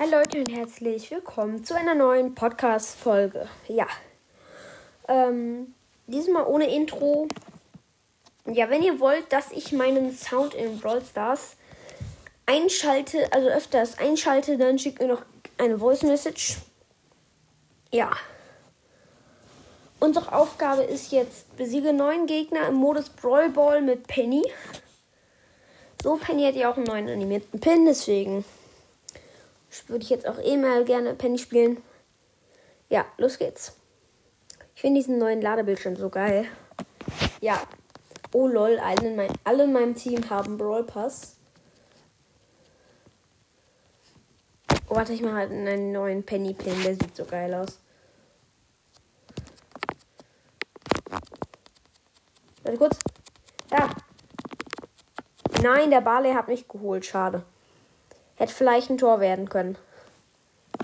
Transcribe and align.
Hi 0.00 0.08
Leute 0.08 0.38
und 0.38 0.48
herzlich 0.48 1.10
willkommen 1.10 1.64
zu 1.64 1.74
einer 1.74 1.96
neuen 1.96 2.32
Podcast-Folge. 2.32 3.48
Ja. 3.66 3.88
Ähm, 5.08 5.74
diesmal 6.06 6.46
ohne 6.46 6.72
Intro. 6.72 7.26
Ja, 8.46 8.70
wenn 8.70 8.84
ihr 8.84 9.00
wollt, 9.00 9.32
dass 9.32 9.50
ich 9.50 9.72
meinen 9.72 10.12
Sound 10.12 10.54
in 10.54 10.78
Brawl 10.78 11.02
Stars 11.02 11.56
einschalte, 12.46 13.32
also 13.32 13.48
öfters 13.48 13.98
einschalte, 13.98 14.56
dann 14.56 14.78
schickt 14.78 15.00
mir 15.00 15.08
noch 15.08 15.22
eine 15.58 15.78
Voice 15.80 16.04
Message. 16.04 16.58
Ja. 17.90 18.12
Unsere 19.98 20.32
Aufgabe 20.32 20.84
ist 20.84 21.10
jetzt, 21.10 21.56
besiege 21.56 21.92
neun 21.92 22.26
Gegner 22.26 22.68
im 22.68 22.74
Modus 22.74 23.08
Brawl 23.08 23.48
Ball 23.48 23.82
mit 23.82 24.06
Penny. 24.06 24.44
So, 26.00 26.14
Penny 26.18 26.44
hat 26.44 26.54
ja 26.54 26.70
auch 26.70 26.76
einen 26.76 26.86
neuen 26.86 27.08
animierten 27.08 27.58
Pin, 27.58 27.84
deswegen 27.84 28.44
würde 29.86 30.02
ich 30.02 30.10
jetzt 30.10 30.26
auch 30.26 30.38
eh 30.38 30.56
mal 30.56 30.84
gerne 30.84 31.14
Penny 31.14 31.38
spielen. 31.38 31.82
Ja, 32.88 33.04
los 33.18 33.38
geht's. 33.38 33.76
Ich 34.74 34.80
finde 34.80 35.00
diesen 35.00 35.18
neuen 35.18 35.42
Ladebildschirm 35.42 35.96
so 35.96 36.08
geil. 36.08 36.46
Ja. 37.40 37.60
Oh 38.32 38.46
lol, 38.46 38.78
alle 38.78 39.08
in, 39.08 39.16
mein, 39.16 39.32
alle 39.44 39.64
in 39.64 39.72
meinem 39.72 39.94
Team 39.94 40.28
haben 40.30 40.58
Brawl 40.58 40.84
Pass. 40.84 41.36
Oh, 44.88 44.94
warte, 44.94 45.12
ich 45.12 45.22
mache 45.22 45.34
halt 45.34 45.50
einen 45.50 45.92
neuen 45.92 46.22
Penny 46.22 46.54
Pin, 46.54 46.82
der 46.82 46.94
sieht 46.94 47.16
so 47.16 47.24
geil 47.24 47.52
aus. 47.54 47.78
Warte 52.62 52.78
kurz. 52.78 52.98
Da. 53.70 53.90
Nein, 55.62 55.90
der 55.90 56.00
Barley 56.00 56.32
hat 56.32 56.48
mich 56.48 56.68
geholt. 56.68 57.04
Schade. 57.04 57.44
Hätte 58.38 58.54
vielleicht 58.54 58.88
ein 58.88 58.98
Tor 58.98 59.20
werden 59.20 59.48
können. 59.48 59.76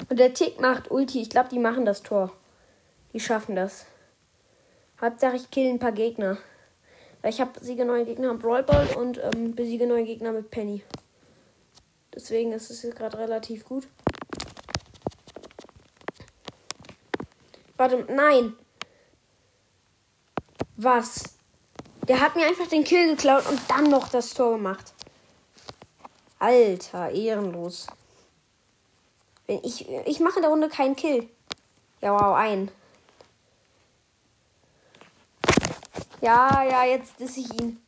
Und 0.08 0.18
der 0.18 0.34
Tick 0.34 0.60
macht 0.60 0.90
Ulti. 0.90 1.22
Ich 1.22 1.30
glaube, 1.30 1.48
die 1.48 1.60
machen 1.60 1.84
das 1.84 2.02
Tor. 2.02 2.32
Die 3.12 3.20
schaffen 3.20 3.54
das. 3.54 3.86
Hauptsache, 5.00 5.36
ich 5.36 5.50
kill 5.50 5.70
ein 5.70 5.78
paar 5.78 5.92
Gegner. 5.92 6.36
Weil 7.22 7.30
ich 7.30 7.40
habe 7.40 7.58
besiege 7.58 7.84
neue 7.84 8.04
Gegner 8.04 8.30
am 8.30 8.40
Brawl 8.40 8.64
und 8.98 9.20
ähm, 9.22 9.54
besiege 9.54 9.86
neue 9.86 10.04
Gegner 10.04 10.32
mit 10.32 10.50
Penny. 10.50 10.82
Deswegen 12.12 12.52
ist 12.52 12.70
es 12.70 12.82
jetzt 12.82 12.96
gerade 12.96 13.18
relativ 13.18 13.64
gut. 13.64 13.86
Warte, 17.76 18.04
nein. 18.12 18.54
Was? 20.76 21.36
Der 22.08 22.20
hat 22.20 22.34
mir 22.34 22.46
einfach 22.46 22.66
den 22.66 22.84
Kill 22.84 23.10
geklaut 23.10 23.48
und 23.48 23.60
dann 23.68 23.84
noch 23.84 24.08
das 24.08 24.34
Tor 24.34 24.56
gemacht. 24.56 24.93
Alter, 26.44 27.10
ehrenlos. 27.10 27.86
Ich, 29.46 29.88
ich 29.88 30.20
mache 30.20 30.36
in 30.36 30.42
der 30.42 30.50
Runde 30.50 30.68
keinen 30.68 30.94
Kill. 30.94 31.30
Ja, 32.02 32.12
wow, 32.12 32.36
ein. 32.36 32.70
Ja, 36.20 36.62
ja, 36.64 36.84
jetzt 36.84 37.18
ist 37.18 37.38
ich 37.38 37.50
ihn. 37.58 37.82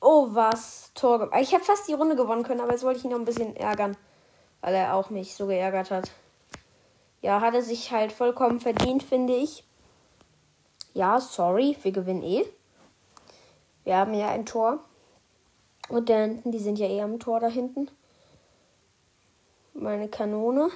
Oh, 0.00 0.26
was? 0.30 0.90
Tor. 0.94 1.30
Ich 1.40 1.52
hätte 1.52 1.66
fast 1.66 1.86
die 1.86 1.92
Runde 1.92 2.16
gewonnen 2.16 2.42
können, 2.42 2.60
aber 2.60 2.72
jetzt 2.72 2.82
wollte 2.82 2.98
ich 2.98 3.04
ihn 3.04 3.12
noch 3.12 3.18
ein 3.20 3.24
bisschen 3.24 3.54
ärgern. 3.54 3.96
Weil 4.60 4.74
er 4.74 4.96
auch 4.96 5.08
mich 5.08 5.36
so 5.36 5.46
geärgert 5.46 5.92
hat. 5.92 6.10
Ja, 7.22 7.40
hat 7.40 7.54
er 7.54 7.62
sich 7.62 7.92
halt 7.92 8.10
vollkommen 8.10 8.58
verdient, 8.58 9.04
finde 9.04 9.36
ich. 9.36 9.62
Ja, 10.94 11.20
sorry, 11.20 11.76
wir 11.82 11.92
gewinnen 11.92 12.24
eh. 12.24 12.44
Wir 13.84 13.98
haben 13.98 14.14
ja 14.14 14.30
ein 14.30 14.46
Tor. 14.46 14.80
Und 15.90 16.08
da 16.08 16.18
hinten, 16.18 16.52
die 16.52 16.60
sind 16.60 16.78
ja 16.78 16.86
eher 16.86 17.04
am 17.04 17.18
Tor 17.18 17.40
da 17.40 17.48
hinten. 17.48 17.90
Meine 19.74 20.08
Kanone 20.08 20.70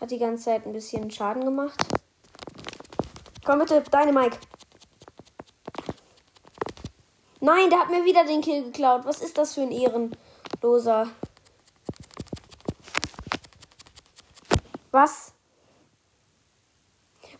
hat 0.00 0.10
die 0.10 0.18
ganze 0.18 0.44
Zeit 0.44 0.66
ein 0.66 0.72
bisschen 0.72 1.10
Schaden 1.10 1.44
gemacht. 1.44 1.80
Komm 3.44 3.60
bitte, 3.60 3.82
deine 3.90 4.12
Mike. 4.12 4.38
Nein, 7.40 7.70
der 7.70 7.78
hat 7.78 7.90
mir 7.90 8.04
wieder 8.04 8.24
den 8.24 8.40
Kill 8.40 8.64
geklaut. 8.64 9.04
Was 9.04 9.20
ist 9.20 9.38
das 9.38 9.54
für 9.54 9.62
ein 9.62 9.70
Ehrenloser? 9.70 11.08
Was? 14.90 15.32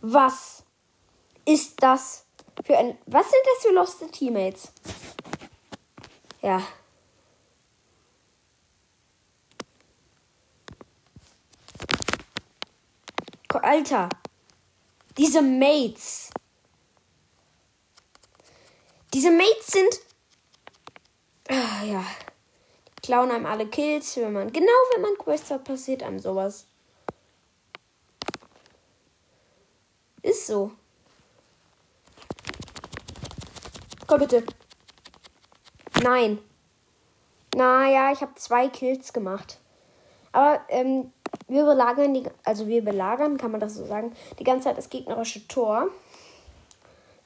Was 0.01 0.65
ist 1.47 1.83
das 1.83 2.27
für 2.65 2.77
ein. 2.77 2.99
Was 3.07 3.31
sind 3.31 3.43
das 3.45 3.67
für 3.67 3.73
loste 3.73 4.07
Teammates? 4.09 4.73
Ja. 6.45 6.63
Alter. 13.49 14.11
Diese 15.17 15.41
Mates. 15.41 16.29
Diese 19.15 19.31
Mates 19.31 19.67
sind. 19.69 20.01
Ah, 21.49 21.83
ja. 21.85 22.05
Die 22.99 23.01
klauen 23.01 23.31
einem 23.31 23.47
alle 23.47 23.67
Kills, 23.67 24.19
wenn 24.19 24.35
man. 24.35 24.53
Genau, 24.53 24.67
wenn 24.93 25.01
man 25.01 25.17
Quest 25.17 25.51
hat, 25.51 25.65
passiert 25.65 26.03
einem 26.03 26.19
sowas. 26.19 26.67
Ist 30.21 30.47
so. 30.47 30.73
Komm 34.07 34.21
bitte. 34.21 34.45
Nein. 36.03 36.39
Naja, 37.55 38.13
ich 38.13 38.21
habe 38.21 38.35
zwei 38.35 38.69
Kills 38.69 39.13
gemacht. 39.13 39.59
Aber 40.33 40.61
ähm, 40.69 41.13
wir 41.47 41.65
belagern 41.65 42.15
die, 42.15 42.25
also 42.45 42.67
wir 42.67 42.85
belagern, 42.85 43.37
kann 43.39 43.53
man 43.53 43.61
das 43.61 43.75
so 43.75 43.87
sagen, 43.87 44.15
die 44.39 44.45
ganze 44.45 44.65
Zeit 44.69 44.79
das 44.79 44.91
gegnerische 44.91 45.47
Tor. 45.47 45.89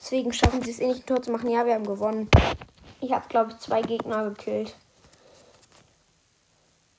Deswegen 0.00 0.32
schaffen 0.32 0.62
sie 0.62 0.70
es 0.70 0.80
eh 0.80 0.86
nicht, 0.86 1.00
ein 1.00 1.06
Tor 1.06 1.22
zu 1.22 1.30
machen. 1.30 1.50
Ja, 1.50 1.66
wir 1.66 1.74
haben 1.74 1.86
gewonnen. 1.86 2.30
Ich 3.00 3.12
habe, 3.12 3.28
glaube 3.28 3.52
ich, 3.52 3.58
zwei 3.58 3.82
Gegner 3.82 4.28
gekillt. 4.28 4.76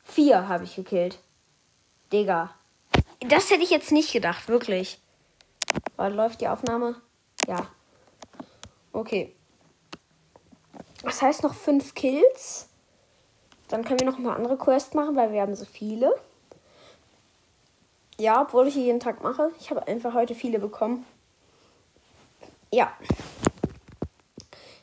Vier 0.03 0.47
habe 0.47 0.63
ich 0.63 0.75
gekillt. 0.75 1.19
Digga. 2.11 2.53
Das 3.19 3.51
hätte 3.51 3.63
ich 3.63 3.69
jetzt 3.69 3.91
nicht 3.91 4.11
gedacht, 4.11 4.47
wirklich. 4.47 4.99
Läuft 5.97 6.41
die 6.41 6.47
Aufnahme? 6.47 6.95
Ja. 7.47 7.67
Okay. 8.91 9.35
Das 11.03 11.21
heißt 11.21 11.43
noch 11.43 11.53
fünf 11.53 11.95
Kills. 11.95 12.67
Dann 13.69 13.83
können 13.83 13.99
wir 13.99 14.07
noch 14.07 14.17
mal 14.17 14.35
andere 14.35 14.57
Quests 14.57 14.93
machen, 14.93 15.15
weil 15.15 15.31
wir 15.31 15.41
haben 15.41 15.55
so 15.55 15.65
viele. 15.65 16.13
Ja, 18.17 18.41
obwohl 18.41 18.67
ich 18.67 18.75
jeden 18.75 18.99
Tag 18.99 19.23
mache. 19.23 19.51
Ich 19.59 19.69
habe 19.69 19.87
einfach 19.87 20.13
heute 20.13 20.35
viele 20.35 20.59
bekommen. 20.59 21.05
Ja. 22.71 22.91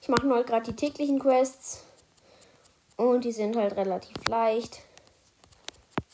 Ich 0.01 0.09
mache 0.09 0.27
nur 0.27 0.37
halt 0.37 0.47
gerade 0.47 0.65
die 0.65 0.77
täglichen 0.77 1.19
Quests. 1.19 1.85
Und 2.97 3.25
die 3.25 3.33
sind 3.33 3.57
halt 3.57 3.77
relativ 3.77 4.17
leicht. 4.29 4.81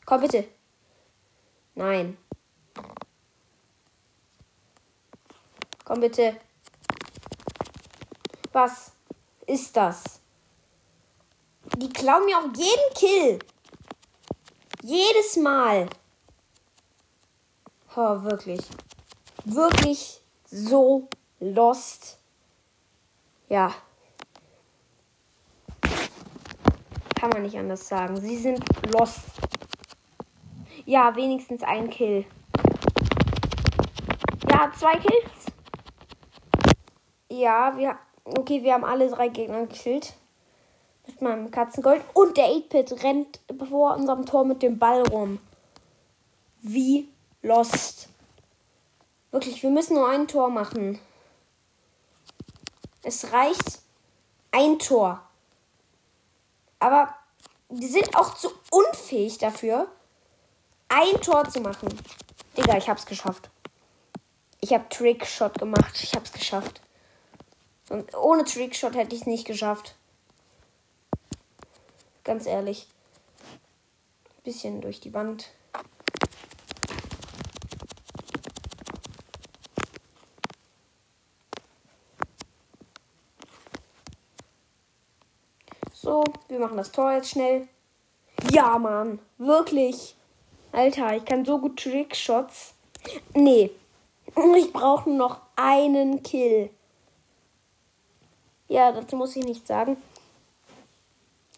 Komm 0.04 0.22
bitte. 0.22 0.48
Nein. 1.74 2.16
Komm 5.84 6.00
bitte. 6.00 6.36
Was? 8.52 8.92
Ist 9.52 9.76
das? 9.76 10.02
Die 11.76 11.90
klauen 11.90 12.24
mir 12.24 12.38
auch 12.38 12.48
jeden 12.56 12.94
Kill. 12.94 13.38
Jedes 14.82 15.36
Mal. 15.36 15.88
Oh, 17.94 18.22
wirklich. 18.22 18.60
Wirklich 19.44 20.22
so 20.46 21.08
lost. 21.38 22.18
Ja. 23.50 23.74
Kann 27.14 27.30
man 27.30 27.42
nicht 27.42 27.58
anders 27.58 27.86
sagen. 27.86 28.18
Sie 28.20 28.38
sind 28.38 28.64
lost. 28.94 29.20
Ja, 30.86 31.14
wenigstens 31.14 31.62
ein 31.62 31.90
Kill. 31.90 32.24
Ja, 34.48 34.72
zwei 34.76 34.94
Kills. 34.94 35.46
Ja, 37.28 37.76
wir 37.76 37.98
Okay, 38.24 38.62
wir 38.62 38.74
haben 38.74 38.84
alle 38.84 39.10
drei 39.10 39.28
Gegner 39.28 39.66
gekillt. 39.66 40.14
Mit 41.06 41.20
meinem 41.20 41.50
Katzengold. 41.50 42.02
Und 42.14 42.36
der 42.36 42.46
8-Pit 42.46 43.02
rennt 43.02 43.40
vor 43.68 43.96
unserem 43.96 44.24
Tor 44.24 44.44
mit 44.44 44.62
dem 44.62 44.78
Ball 44.78 45.02
rum. 45.08 45.40
Wie 46.60 47.08
lost. 47.42 48.08
Wirklich, 49.32 49.62
wir 49.62 49.70
müssen 49.70 49.94
nur 49.94 50.08
ein 50.08 50.28
Tor 50.28 50.48
machen. 50.48 51.00
Es 53.02 53.32
reicht 53.32 53.80
ein 54.52 54.78
Tor. 54.78 55.20
Aber 56.78 57.14
die 57.68 57.88
sind 57.88 58.14
auch 58.16 58.34
zu 58.34 58.50
unfähig 58.70 59.38
dafür, 59.38 59.88
ein 60.88 61.20
Tor 61.20 61.48
zu 61.48 61.60
machen. 61.60 61.88
Digga, 62.56 62.76
ich 62.76 62.88
hab's 62.88 63.06
geschafft. 63.06 63.50
Ich 64.60 64.72
hab 64.72 64.90
Trickshot 64.90 65.58
gemacht. 65.58 65.98
Ich 66.02 66.14
hab's 66.14 66.32
geschafft. 66.32 66.80
Und 67.92 68.14
ohne 68.16 68.44
Trickshot 68.44 68.94
hätte 68.94 69.14
ich 69.14 69.20
es 69.20 69.26
nicht 69.26 69.46
geschafft. 69.46 69.96
Ganz 72.24 72.46
ehrlich. 72.46 72.86
Bisschen 74.44 74.80
durch 74.80 74.98
die 74.98 75.12
Wand. 75.12 75.50
So, 85.92 86.24
wir 86.48 86.58
machen 86.60 86.78
das 86.78 86.92
Tor 86.92 87.12
jetzt 87.12 87.28
schnell. 87.28 87.68
Ja, 88.50 88.78
Mann. 88.78 89.18
Wirklich. 89.36 90.16
Alter, 90.72 91.14
ich 91.14 91.26
kann 91.26 91.44
so 91.44 91.58
gut 91.58 91.78
Trickshots. 91.78 92.72
Nee. 93.34 93.70
Ich 94.56 94.72
brauche 94.72 95.10
nur 95.10 95.18
noch 95.18 95.40
einen 95.56 96.22
Kill. 96.22 96.70
Ja, 98.72 98.90
dazu 98.90 99.16
muss 99.16 99.36
ich 99.36 99.44
nichts 99.44 99.68
sagen. 99.68 99.98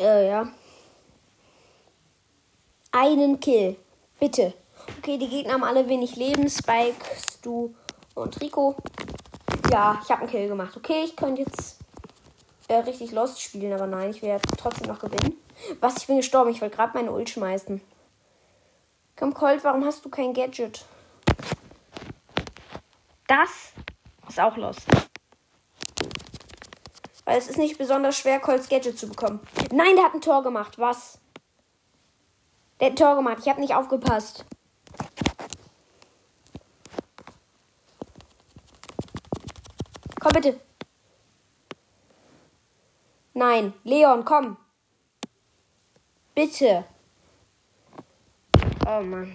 Äh, 0.00 0.30
ja. 0.30 0.48
Einen 2.90 3.38
Kill. 3.38 3.76
Bitte. 4.18 4.52
Okay, 4.98 5.16
die 5.16 5.28
Gegner 5.28 5.52
haben 5.52 5.62
alle 5.62 5.88
wenig 5.88 6.16
Leben. 6.16 6.50
Spike, 6.50 7.04
Stu 7.16 7.70
und 8.16 8.40
Rico. 8.40 8.74
Ja, 9.70 10.00
ich 10.02 10.10
habe 10.10 10.22
einen 10.22 10.30
Kill 10.30 10.48
gemacht. 10.48 10.76
Okay, 10.76 11.04
ich 11.04 11.14
könnte 11.14 11.42
jetzt 11.42 11.78
äh, 12.66 12.78
richtig 12.78 13.12
Lost 13.12 13.40
spielen, 13.40 13.72
aber 13.74 13.86
nein, 13.86 14.10
ich 14.10 14.20
werde 14.20 14.42
trotzdem 14.58 14.88
noch 14.88 14.98
gewinnen. 14.98 15.34
Was, 15.78 15.98
ich 15.98 16.08
bin 16.08 16.16
gestorben. 16.16 16.50
Ich 16.50 16.60
wollte 16.60 16.74
gerade 16.74 16.98
meine 16.98 17.12
Ult 17.12 17.30
schmeißen. 17.30 17.80
Komm, 19.14 19.34
Colt, 19.34 19.62
warum 19.62 19.84
hast 19.84 20.04
du 20.04 20.08
kein 20.08 20.34
Gadget? 20.34 20.84
Das 23.28 23.72
ist 24.28 24.40
auch 24.40 24.56
Lost. 24.56 24.88
Weil 27.24 27.38
es 27.38 27.48
ist 27.48 27.58
nicht 27.58 27.78
besonders 27.78 28.18
schwer, 28.18 28.38
Colts 28.40 28.68
Gadget 28.68 28.98
zu 28.98 29.08
bekommen. 29.08 29.40
Nein, 29.72 29.96
der 29.96 30.04
hat 30.04 30.14
ein 30.14 30.20
Tor 30.20 30.42
gemacht. 30.42 30.78
Was? 30.78 31.18
Der 32.80 32.88
hat 32.88 32.92
ein 32.92 32.96
Tor 32.96 33.16
gemacht. 33.16 33.38
Ich 33.40 33.48
habe 33.48 33.60
nicht 33.60 33.74
aufgepasst. 33.74 34.44
Komm 40.20 40.32
bitte. 40.32 40.60
Nein, 43.32 43.74
Leon, 43.84 44.24
komm. 44.24 44.56
Bitte. 46.34 46.84
Oh 48.86 49.00
Mann. 49.00 49.34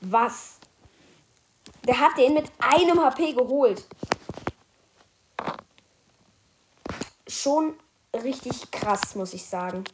Was? 0.00 0.58
Der 1.86 1.98
hat 1.98 2.16
den 2.18 2.34
mit 2.34 2.50
einem 2.58 3.02
HP 3.02 3.32
geholt. 3.32 3.86
Schon 7.42 7.72
richtig 8.22 8.70
krass, 8.70 9.14
muss 9.14 9.32
ich 9.32 9.46
sagen. 9.46 9.84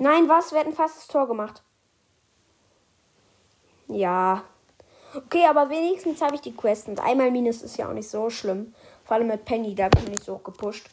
Nein, 0.00 0.26
was? 0.26 0.52
Wir 0.52 0.60
hätten 0.60 0.72
fast 0.72 0.96
das 0.96 1.06
Tor 1.06 1.28
gemacht. 1.28 1.62
Ja. 3.88 4.42
Okay, 5.14 5.44
aber 5.46 5.68
wenigstens 5.68 6.22
habe 6.22 6.34
ich 6.34 6.40
die 6.40 6.56
Quest. 6.56 6.88
Und 6.88 6.98
einmal 6.98 7.30
Minus 7.30 7.60
ist 7.60 7.76
ja 7.76 7.90
auch 7.90 7.92
nicht 7.92 8.08
so 8.08 8.30
schlimm. 8.30 8.74
Vor 9.04 9.16
allem 9.16 9.26
mit 9.26 9.44
Penny, 9.44 9.74
da 9.74 9.90
bin 9.90 10.10
ich 10.10 10.22
so 10.22 10.38
gepusht. 10.38 10.88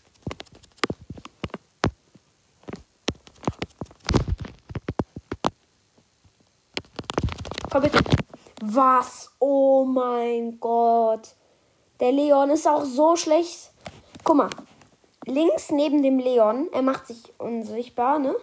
Komm 7.71 7.83
bitte. 7.83 8.03
Was? 8.61 9.31
Oh 9.39 9.85
mein 9.85 10.59
Gott. 10.59 11.37
Der 11.99 12.11
Leon 12.11 12.49
ist 12.49 12.67
auch 12.67 12.83
so 12.83 13.15
schlecht. 13.15 13.71
Guck 14.23 14.35
mal. 14.35 14.49
Links 15.25 15.71
neben 15.71 16.03
dem 16.03 16.19
Leon, 16.19 16.67
er 16.73 16.81
macht 16.81 17.07
sich 17.07 17.33
unsichtbar, 17.39 18.19
ne? 18.19 18.35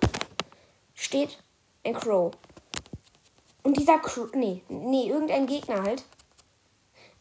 Steht 0.94 1.42
ein 1.84 1.94
Crow. 1.94 2.32
Und 3.62 3.76
dieser 3.76 3.98
Crow, 3.98 4.32
nee, 4.34 4.62
nee, 4.68 5.08
irgendein 5.08 5.46
Gegner 5.46 5.82
halt. 5.82 6.04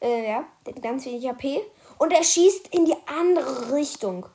Äh, 0.02 0.30
ja, 0.30 0.46
ganz 0.82 1.06
wenig 1.06 1.28
HP. 1.28 1.62
Und 1.98 2.14
er 2.14 2.24
schießt 2.24 2.74
in 2.74 2.86
die 2.86 2.96
andere 3.06 3.74
Richtung. 3.74 4.26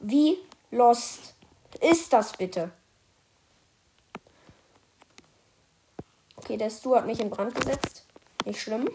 Wie 0.00 0.38
lost 0.72 1.34
ist 1.80 2.12
das 2.12 2.32
bitte? 2.32 2.72
Okay, 6.36 6.56
der 6.56 6.70
Stu 6.70 6.96
hat 6.96 7.06
mich 7.06 7.20
in 7.20 7.30
Brand 7.30 7.54
gesetzt. 7.54 8.06
Nicht 8.44 8.60
schlimm. 8.60 8.88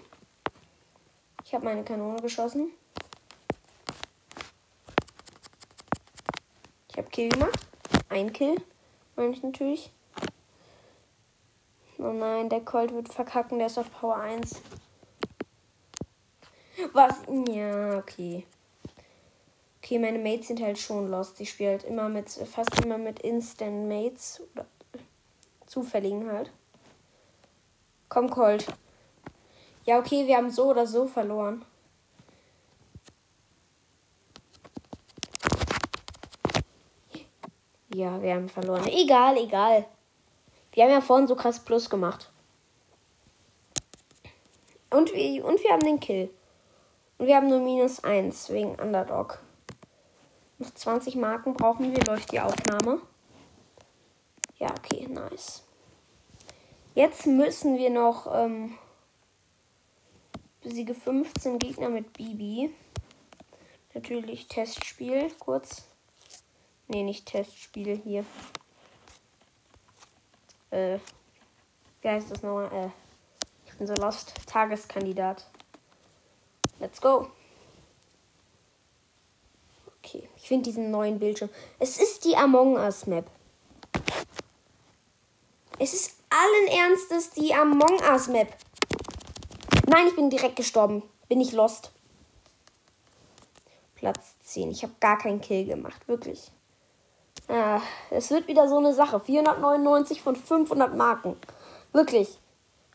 Ich 1.51 1.55
habe 1.55 1.65
meine 1.65 1.83
Kanone 1.83 2.21
geschossen. 2.21 2.71
Ich 6.89 6.97
habe 6.97 7.09
Kill 7.09 7.27
gemacht. 7.27 7.67
Ein 8.07 8.31
Kill, 8.31 8.55
meine 9.17 9.33
ich 9.33 9.43
natürlich. 9.43 9.91
Oh 11.97 12.13
nein, 12.13 12.47
der 12.47 12.61
Colt 12.61 12.93
wird 12.93 13.11
verkacken, 13.11 13.57
der 13.57 13.67
ist 13.67 13.77
auf 13.77 13.91
Power 13.91 14.15
1. 14.15 14.61
Was? 16.93 17.15
Ja, 17.49 17.97
okay. 17.97 18.45
Okay, 19.83 19.99
meine 19.99 20.19
Mates 20.19 20.47
sind 20.47 20.61
halt 20.61 20.79
schon 20.79 21.11
lost. 21.11 21.37
Ich 21.41 21.49
spiele 21.49 21.71
halt 21.71 21.83
immer 21.83 22.07
mit, 22.07 22.29
fast 22.29 22.79
immer 22.79 22.97
mit 22.97 23.19
Instant 23.19 23.89
Mates. 23.89 24.41
Oder 24.53 24.67
zufälligen 25.65 26.31
halt. 26.31 26.49
Komm, 28.07 28.29
Colt. 28.29 28.67
Ja, 29.85 29.99
okay, 29.99 30.27
wir 30.27 30.37
haben 30.37 30.51
so 30.51 30.69
oder 30.69 30.85
so 30.85 31.07
verloren. 31.07 31.65
Ja, 37.93 38.21
wir 38.21 38.35
haben 38.35 38.47
verloren. 38.47 38.87
Egal, 38.87 39.37
egal. 39.37 39.85
Wir 40.71 40.83
haben 40.83 40.91
ja 40.91 41.01
vorhin 41.01 41.27
so 41.27 41.35
krass 41.35 41.59
Plus 41.59 41.89
gemacht. 41.89 42.31
Und 44.89 45.13
wir, 45.13 45.45
und 45.45 45.61
wir 45.61 45.71
haben 45.71 45.81
den 45.81 45.99
Kill. 45.99 46.29
Und 47.17 47.27
wir 47.27 47.35
haben 47.35 47.49
nur 47.49 47.59
minus 47.59 48.03
1 48.03 48.49
wegen 48.51 48.75
Underdog. 48.75 49.39
Noch 50.59 50.73
20 50.73 51.15
Marken 51.15 51.53
brauchen 51.53 51.91
wir, 51.95 52.03
läuft 52.05 52.31
die 52.31 52.39
Aufnahme. 52.39 53.01
Ja, 54.59 54.69
okay, 54.71 55.07
nice. 55.09 55.63
Jetzt 56.93 57.25
müssen 57.25 57.77
wir 57.77 57.89
noch 57.89 58.27
ähm, 58.33 58.77
Besiege 60.61 60.93
15 60.93 61.57
Gegner 61.57 61.89
mit 61.89 62.13
Bibi. 62.13 62.71
Natürlich 63.95 64.47
Testspiel, 64.47 65.31
kurz. 65.39 65.87
Ne, 66.87 67.03
nicht 67.03 67.25
Testspiel 67.25 67.97
hier. 67.97 68.25
Äh, 70.69 70.99
wie 72.01 72.07
heißt 72.07 72.29
das 72.29 72.43
nochmal? 72.43 72.71
Äh, 72.71 72.89
ich 73.65 73.73
bin 73.75 73.87
so 73.87 73.95
lost. 73.95 74.33
Tageskandidat. 74.45 75.49
Let's 76.79 77.01
go. 77.01 77.31
Okay, 79.97 80.29
ich 80.35 80.47
finde 80.47 80.65
diesen 80.65 80.91
neuen 80.91 81.17
Bildschirm. 81.17 81.49
Es 81.79 81.99
ist 81.99 82.23
die 82.23 82.35
Among 82.35 82.75
Us 82.75 83.07
Map. 83.07 83.29
Es 85.79 85.93
ist 85.93 86.17
allen 86.29 86.67
Ernstes 86.67 87.31
die 87.31 87.51
Among 87.53 87.99
Us 88.11 88.27
Map. 88.27 88.55
Nein, 89.91 90.07
ich 90.07 90.15
bin 90.15 90.29
direkt 90.29 90.55
gestorben. 90.55 91.03
Bin 91.27 91.41
ich 91.41 91.51
lost. 91.51 91.91
Platz 93.95 94.35
10. 94.45 94.71
Ich 94.71 94.83
habe 94.83 94.93
gar 95.01 95.17
keinen 95.17 95.41
Kill 95.41 95.65
gemacht. 95.65 96.07
Wirklich. 96.07 96.49
Ah, 97.49 97.81
es 98.09 98.31
wird 98.31 98.47
wieder 98.47 98.69
so 98.69 98.77
eine 98.77 98.93
Sache. 98.93 99.19
499 99.19 100.21
von 100.21 100.37
500 100.37 100.95
Marken. 100.95 101.35
Wirklich. 101.91 102.39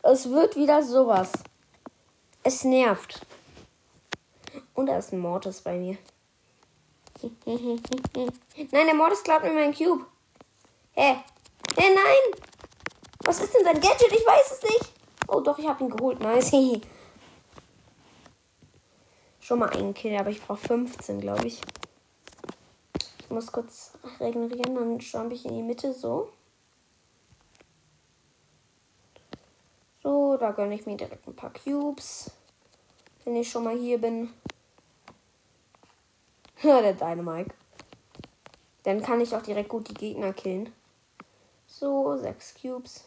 Es 0.01 0.31
wird 0.31 0.55
wieder 0.55 0.81
sowas. 0.81 1.33
Es 2.41 2.63
nervt. 2.63 3.21
Und 4.73 4.87
da 4.87 4.97
ist 4.97 5.13
ein 5.13 5.19
Mortis 5.19 5.61
bei 5.61 5.77
mir. 5.77 5.99
nein, 7.45 7.77
der 8.71 8.95
Mortis 8.95 9.21
klaut 9.21 9.43
mir 9.43 9.51
meinen 9.51 9.75
Cube. 9.75 10.03
Hä? 10.93 11.17
Hä, 11.77 11.93
nein! 11.93 12.41
Was 13.19 13.39
ist 13.39 13.53
denn 13.53 13.63
sein 13.65 13.79
Gadget? 13.79 14.11
Ich 14.11 14.25
weiß 14.25 14.51
es 14.51 14.63
nicht. 14.63 14.96
Oh, 15.27 15.41
doch, 15.41 15.59
ich 15.59 15.67
habe 15.67 15.83
ihn 15.83 15.89
geholt. 15.89 16.19
Nice. 16.21 16.51
Schon 19.41 19.59
mal 19.59 19.69
einen 19.69 19.93
Kill, 19.93 20.15
aber 20.17 20.29
ich 20.29 20.41
brauche 20.41 20.65
15, 20.67 21.21
glaube 21.21 21.47
ich. 21.47 21.61
Ich 23.19 23.29
muss 23.29 23.51
kurz 23.51 23.91
regenerieren, 24.21 24.75
dann 24.75 24.99
jump 24.99 25.33
ich 25.33 25.45
in 25.45 25.53
die 25.53 25.63
Mitte 25.63 25.93
so. 25.93 26.29
So, 30.01 30.37
da 30.37 30.51
gönne 30.51 30.75
ich 30.75 30.85
mir 30.85 30.95
direkt 30.95 31.27
ein 31.27 31.35
paar 31.35 31.51
Cubes. 31.51 32.31
Wenn 33.25 33.35
ich 33.35 33.51
schon 33.51 33.65
mal 33.65 33.77
hier 33.77 33.99
bin. 33.99 34.29
Ja, 36.63 36.81
der 36.81 36.93
Dynamite. 36.93 37.53
Dann 38.83 39.03
kann 39.03 39.21
ich 39.21 39.35
auch 39.35 39.43
direkt 39.43 39.69
gut 39.69 39.89
die 39.89 39.93
Gegner 39.93 40.33
killen. 40.33 40.73
So, 41.67 42.17
sechs 42.17 42.55
Cubes. 42.59 43.03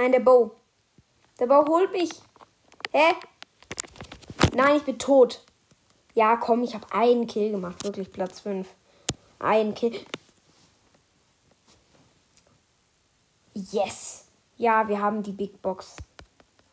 Nein, 0.00 0.12
der 0.12 0.20
Bow. 0.20 0.52
Der 1.38 1.46
Bow 1.46 1.62
holt 1.68 1.92
mich. 1.92 2.08
Hä? 2.90 3.12
Nein, 4.54 4.76
ich 4.78 4.84
bin 4.84 4.98
tot. 4.98 5.44
Ja, 6.14 6.36
komm, 6.36 6.62
ich 6.62 6.74
habe 6.74 6.90
einen 6.90 7.26
Kill 7.26 7.50
gemacht. 7.50 7.84
Wirklich 7.84 8.10
Platz 8.10 8.40
5. 8.40 8.66
Ein 9.40 9.74
Kill. 9.74 10.00
Yes. 13.52 14.24
Ja, 14.56 14.88
wir 14.88 15.02
haben 15.02 15.22
die 15.22 15.32
Big 15.32 15.60
Box. 15.60 15.96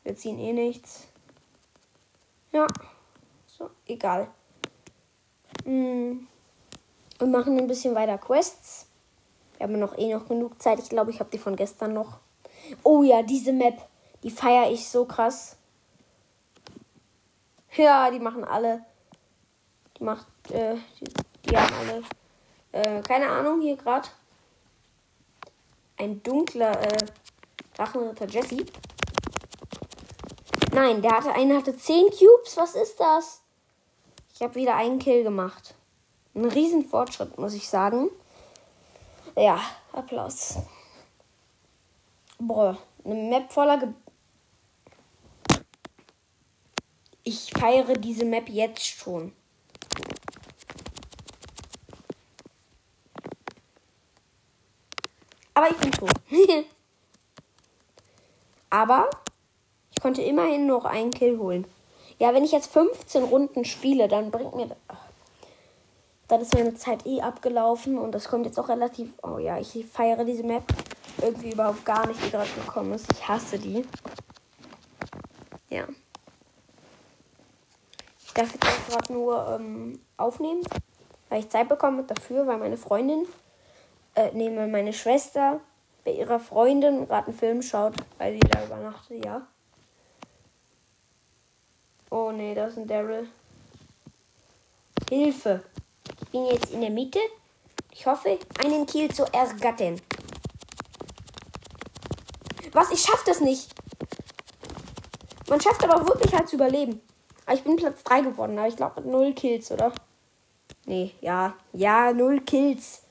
Wir 0.03 0.15
ziehen 0.15 0.39
eh 0.39 0.53
nichts. 0.53 1.07
Ja. 2.53 2.65
So, 3.45 3.69
egal. 3.87 4.29
Hm. 5.65 6.29
Wir 7.17 7.27
machen 7.27 7.57
ein 7.57 7.67
bisschen 7.67 7.93
weiter 7.93 8.19
Quests. 8.19 8.87
Wir 9.57 9.65
haben 9.65 9.79
noch 9.79 9.97
eh 9.97 10.13
noch 10.13 10.29
genug 10.29 10.61
Zeit. 10.61 10.79
Ich 10.79 10.87
glaube, 10.87 11.11
ich 11.11 11.19
habe 11.19 11.29
die 11.29 11.39
von 11.39 11.57
gestern 11.57 11.93
noch. 11.93 12.19
Oh 12.83 13.03
ja, 13.03 13.21
diese 13.23 13.53
Map. 13.53 13.87
Die 14.23 14.31
feiere 14.31 14.71
ich 14.71 14.87
so 14.87 15.05
krass. 15.05 15.57
Ja, 17.75 18.09
die 18.09 18.19
machen 18.19 18.43
alle. 18.43 18.83
Die 19.97 20.03
macht, 20.03 20.27
äh, 20.51 20.75
die, 20.99 21.05
die 21.45 21.57
haben 21.57 21.73
alle. 21.79 22.03
Äh, 22.71 23.01
keine 23.01 23.29
Ahnung, 23.29 23.61
hier 23.61 23.77
gerade. 23.77 24.09
Ein 25.97 26.21
dunkler, 26.23 26.79
äh, 26.81 27.05
Drachenritter 27.75 28.27
Jesse. 28.27 28.65
Nein, 30.73 31.01
der 31.01 31.11
hatte, 31.11 31.33
einer 31.33 31.57
hatte 31.57 31.77
10 31.77 32.09
Cubes. 32.09 32.57
Was 32.57 32.75
ist 32.75 32.99
das? 32.99 33.41
Ich 34.33 34.41
habe 34.41 34.55
wieder 34.55 34.75
einen 34.75 34.99
Kill 34.99 35.23
gemacht. 35.23 35.73
Ein 36.35 36.45
Riesenfortschritt, 36.45 37.37
muss 37.37 37.53
ich 37.53 37.67
sagen. 37.67 38.09
Ja, 39.35 39.59
Applaus. 39.93 40.57
Boah, 42.39 42.77
eine 43.03 43.15
Map 43.15 43.51
voller 43.51 43.77
Ge 43.77 43.89
Ich 47.23 47.51
feiere 47.51 47.93
diese 47.95 48.23
Map 48.23 48.47
jetzt 48.47 48.85
schon. 48.85 49.33
Aber 55.53 55.69
ich 55.71 55.77
bin 55.77 55.91
tot. 55.91 56.11
Aber 58.69 59.09
ich 59.91 59.99
konnte 59.99 60.21
immerhin 60.21 60.67
noch 60.67 60.85
einen 60.85 61.11
Kill 61.11 61.39
holen. 61.39 61.65
Ja, 62.19 62.33
wenn 62.33 62.43
ich 62.43 62.51
jetzt 62.51 62.71
15 62.71 63.23
Runden 63.23 63.65
spiele, 63.65 64.07
dann 64.07 64.31
bringt 64.31 64.55
mir. 64.55 64.75
Dann 66.27 66.41
ist 66.41 66.53
meine 66.53 66.75
Zeit 66.75 67.05
eh 67.05 67.21
abgelaufen 67.21 67.97
und 67.97 68.11
das 68.13 68.27
kommt 68.27 68.45
jetzt 68.45 68.59
auch 68.59 68.69
relativ. 68.69 69.13
Oh 69.23 69.39
ja, 69.39 69.57
ich 69.59 69.85
feiere 69.91 70.23
diese 70.23 70.43
Map 70.43 70.63
irgendwie 71.21 71.51
überhaupt 71.51 71.83
gar 71.85 72.05
nicht, 72.07 72.23
die 72.23 72.31
gerade 72.31 72.49
gekommen 72.49 72.93
ist. 72.93 73.11
Ich 73.11 73.27
hasse 73.27 73.57
die. 73.57 73.85
Ja. 75.69 75.85
Ich 78.25 78.33
darf 78.33 78.53
jetzt 78.53 78.87
gerade 78.89 79.13
nur 79.13 79.59
ähm, 79.59 79.99
aufnehmen, 80.17 80.63
weil 81.29 81.39
ich 81.39 81.49
Zeit 81.49 81.69
bekomme 81.69 82.03
dafür, 82.03 82.45
weil 82.45 82.57
meine 82.57 82.77
Freundin, 82.77 83.25
äh, 84.15 84.31
nee, 84.33 84.49
meine 84.49 84.93
Schwester 84.93 85.59
bei 86.05 86.11
ihrer 86.11 86.39
Freundin 86.39 87.07
gerade 87.07 87.27
einen 87.27 87.37
Film 87.37 87.61
schaut, 87.61 87.93
weil 88.17 88.33
sie 88.33 88.39
da 88.39 88.63
übernachtet, 88.63 89.25
ja. 89.25 89.45
Oh 92.09 92.31
nee, 92.31 92.55
das 92.55 92.73
ist 92.73 92.77
ein 92.77 92.87
Daryl. 92.87 93.27
Hilfe! 95.09 95.63
Ich 96.21 96.29
bin 96.29 96.45
jetzt 96.45 96.71
in 96.71 96.81
der 96.81 96.89
Mitte. 96.89 97.19
Ich 97.91 98.05
hoffe, 98.05 98.37
einen 98.63 98.85
Kill 98.85 99.09
zu 99.09 99.25
ergattern. 99.33 99.99
Was? 102.77 102.91
Ich 102.91 103.01
schaff 103.01 103.23
das 103.23 103.41
nicht. 103.41 103.73
Man 105.49 105.59
schafft 105.59 105.83
aber 105.83 106.07
wirklich 106.07 106.31
halt 106.31 106.47
zu 106.47 106.57
überleben. 106.57 107.01
Ich 107.51 107.63
bin 107.63 107.75
Platz 107.75 108.03
3 108.03 108.21
geworden, 108.21 108.55
aber 108.59 108.67
ich 108.67 108.75
glaube 108.75 109.01
mit 109.01 109.09
0 109.09 109.33
Kills, 109.33 109.71
oder? 109.71 109.91
Nee, 110.85 111.15
ja. 111.19 111.55
Ja, 111.73 112.13
0 112.13 112.41
Kills. 112.41 113.01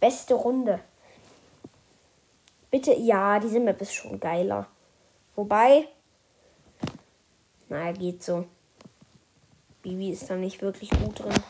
Beste 0.00 0.32
Runde. 0.32 0.80
Bitte, 2.70 2.94
ja, 2.94 3.38
diese 3.40 3.60
Map 3.60 3.78
ist 3.82 3.92
schon 3.92 4.18
geiler. 4.18 4.68
Wobei, 5.36 5.86
naja, 7.68 7.92
geht 7.92 8.22
so. 8.22 8.46
Bibi 9.82 10.12
ist 10.12 10.30
da 10.30 10.36
nicht 10.36 10.62
wirklich 10.62 10.88
gut 10.88 11.18
drin. 11.18 11.44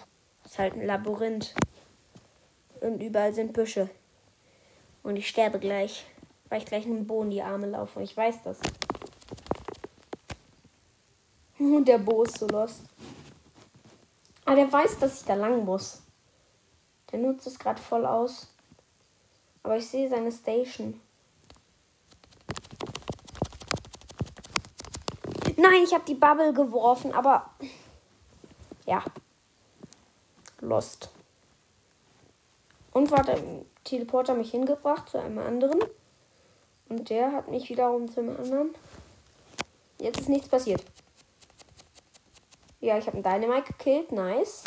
Ist 0.44 0.58
halt 0.58 0.75
ein 0.75 0.87
Labyrinth. 0.87 1.54
Und 2.80 3.00
überall 3.00 3.32
sind 3.32 3.52
Büsche. 3.52 3.90
Und 5.04 5.14
ich 5.14 5.28
sterbe 5.28 5.61
gleich, 5.61 6.04
weil 6.48 6.60
ich 6.60 6.66
gleich 6.66 6.84
einem 6.86 7.06
Bo 7.06 7.22
in 7.22 7.30
die 7.30 7.42
Arme 7.42 7.66
laufe. 7.66 8.02
Ich 8.02 8.16
weiß 8.16 8.42
das. 8.44 8.58
Und 11.58 11.86
der 11.86 11.98
Bo 11.98 12.22
ist 12.24 12.38
so 12.38 12.46
lost. 12.46 12.82
Aber 14.44 14.56
der 14.56 14.72
weiß, 14.72 14.98
dass 14.98 15.20
ich 15.20 15.26
da 15.26 15.34
lang 15.34 15.64
muss. 15.64 16.02
Der 17.10 17.18
nutzt 17.18 17.46
es 17.46 17.58
gerade 17.58 17.80
voll 17.80 18.04
aus. 18.04 18.48
Aber 19.62 19.76
ich 19.76 19.88
sehe 19.88 20.08
seine 20.08 20.30
Station. 20.30 21.00
Nein, 25.56 25.82
ich 25.84 25.94
habe 25.94 26.04
die 26.06 26.14
Bubble 26.14 26.52
geworfen, 26.52 27.12
aber 27.12 27.50
ja. 28.86 29.02
Lost. 30.60 31.10
Und 32.92 33.10
war 33.10 33.22
der 33.22 33.38
Teleporter 33.84 34.34
mich 34.34 34.50
hingebracht 34.50 35.08
zu 35.08 35.18
einem 35.18 35.38
anderen. 35.38 35.80
Und 36.88 37.10
der 37.10 37.32
hat 37.32 37.50
mich 37.50 37.68
wiederum 37.68 38.10
zu 38.10 38.20
einem 38.20 38.36
anderen. 38.36 38.74
Jetzt 39.98 40.20
ist 40.20 40.28
nichts 40.28 40.48
passiert. 40.48 40.82
Ja, 42.80 42.98
ich 42.98 43.06
habe 43.06 43.16
einen 43.16 43.22
Dynamite 43.24 43.72
gekillt. 43.72 44.12
Nice. 44.12 44.64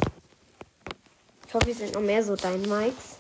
Ich 1.47 1.53
hoffe, 1.53 1.69
es 1.71 1.77
sind 1.77 1.93
noch 1.93 2.01
mehr 2.01 2.24
so 2.24 2.36
Dynamites. 2.36 3.17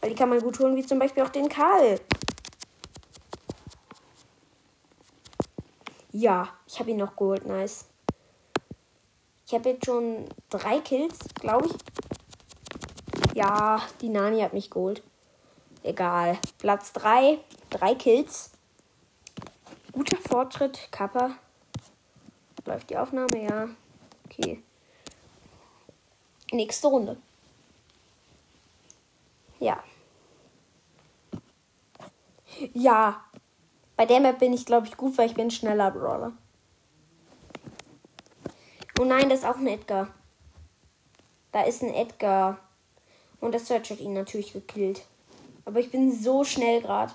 Weil 0.00 0.10
die 0.10 0.16
kann 0.16 0.30
man 0.30 0.40
gut 0.40 0.58
holen, 0.58 0.74
wie 0.74 0.86
zum 0.86 0.98
Beispiel 0.98 1.22
auch 1.22 1.28
den 1.28 1.48
Karl. 1.48 2.00
Ja, 6.10 6.48
ich 6.66 6.78
habe 6.80 6.90
ihn 6.90 6.96
noch 6.96 7.16
geholt. 7.16 7.46
Nice. 7.46 7.86
Ich 9.46 9.54
habe 9.54 9.70
jetzt 9.70 9.84
schon 9.84 10.24
drei 10.48 10.80
Kills, 10.80 11.18
glaube 11.34 11.68
ich. 11.68 13.34
Ja, 13.34 13.82
die 14.00 14.08
Nani 14.08 14.40
hat 14.40 14.54
mich 14.54 14.70
geholt. 14.70 15.02
Egal. 15.82 16.38
Platz 16.58 16.92
3. 16.92 17.38
Drei 17.70 17.94
Kills. 17.94 18.50
Guter 19.92 20.18
Fortschritt. 20.18 20.88
Kappa. 20.90 21.36
Läuft 22.64 22.90
die 22.90 22.96
Aufnahme? 22.96 23.42
Ja. 23.42 23.68
Okay. 24.26 24.62
Nächste 26.52 26.88
Runde. 26.88 27.16
Ja. 29.58 29.82
Ja, 32.74 33.24
bei 33.96 34.06
der 34.06 34.20
Map 34.20 34.38
bin 34.38 34.52
ich, 34.52 34.66
glaube 34.66 34.86
ich, 34.86 34.96
gut, 34.96 35.16
weil 35.18 35.26
ich 35.26 35.34
bin 35.34 35.50
schneller 35.50 35.90
Brawler. 35.90 36.32
Oh 39.00 39.04
nein, 39.04 39.28
das 39.28 39.40
ist 39.40 39.44
auch 39.44 39.56
ein 39.56 39.66
Edgar. 39.66 40.08
Da 41.50 41.62
ist 41.62 41.82
ein 41.82 41.94
Edgar. 41.94 42.58
Und 43.40 43.52
das 43.52 43.66
Search 43.66 43.90
hat 43.90 44.00
ihn 44.00 44.12
natürlich 44.12 44.52
gekillt. 44.52 45.06
Aber 45.64 45.80
ich 45.80 45.90
bin 45.90 46.12
so 46.12 46.44
schnell 46.44 46.80
gerade. 46.80 47.12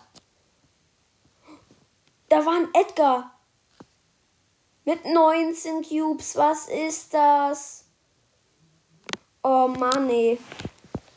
Da 2.29 2.45
war 2.45 2.55
ein 2.55 2.69
Edgar. 2.73 3.31
Mit 4.85 5.05
19 5.05 5.83
Cubes. 5.83 6.35
Was 6.35 6.67
ist 6.67 7.13
das? 7.13 7.85
Oh 9.43 9.67
Mann, 9.67 10.09
ey. 10.09 10.39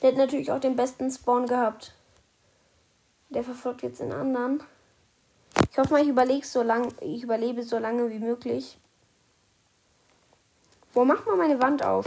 Der 0.02 0.10
hat 0.10 0.18
natürlich 0.18 0.50
auch 0.50 0.60
den 0.60 0.76
besten 0.76 1.10
Spawn 1.10 1.46
gehabt. 1.46 1.94
Der 3.28 3.44
verfolgt 3.44 3.82
jetzt 3.82 4.00
den 4.00 4.12
anderen. 4.12 4.62
Ich 5.70 5.78
hoffe 5.78 5.92
mal, 5.92 6.02
ich 6.02 6.08
überlege 6.08 6.46
so 6.46 6.62
lang, 6.62 6.92
ich 7.00 7.22
überlebe 7.22 7.62
so 7.62 7.78
lange 7.78 8.10
wie 8.10 8.18
möglich. 8.18 8.78
Wo 10.92 11.04
mach 11.04 11.24
mal 11.26 11.36
meine 11.36 11.60
Wand 11.60 11.84
auf? 11.84 12.06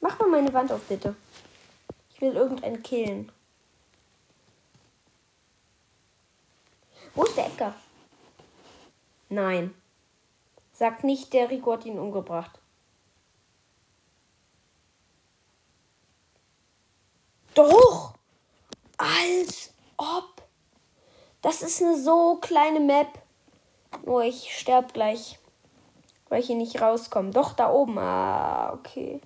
Mach 0.00 0.18
mal 0.18 0.28
meine 0.28 0.52
Wand 0.52 0.72
auf, 0.72 0.80
bitte. 0.82 1.14
Ich 2.14 2.20
will 2.20 2.34
irgendeinen 2.34 2.82
killen. 2.82 3.32
Wo 7.14 7.24
ist 7.24 7.36
der 7.36 7.46
Edgar? 7.46 7.74
Nein. 9.28 9.74
Sagt 10.72 11.04
nicht, 11.04 11.32
der 11.32 11.50
Rico 11.50 11.72
hat 11.72 11.84
ihn 11.84 11.98
umgebracht. 11.98 12.58
Doch! 17.54 18.14
Als 18.96 19.72
ob. 19.96 20.42
Das 21.42 21.62
ist 21.62 21.82
eine 21.82 22.00
so 22.00 22.36
kleine 22.40 22.80
Map. 22.80 23.08
Nur 24.04 24.22
ich 24.22 24.56
sterbe 24.56 24.92
gleich. 24.92 25.38
Weil 26.28 26.40
ich 26.40 26.46
hier 26.46 26.56
nicht 26.56 26.80
rauskomme. 26.80 27.30
Doch, 27.30 27.52
da 27.52 27.70
oben. 27.70 27.98
Ah, 27.98 28.72
okay. 28.72 29.20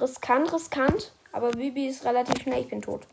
Riskant, 0.00 0.52
riskant. 0.52 1.12
Aber 1.32 1.50
Bibi 1.50 1.88
ist 1.88 2.04
relativ 2.04 2.42
schnell. 2.42 2.60
Ich 2.60 2.68
bin 2.68 2.82
tot. 2.82 3.06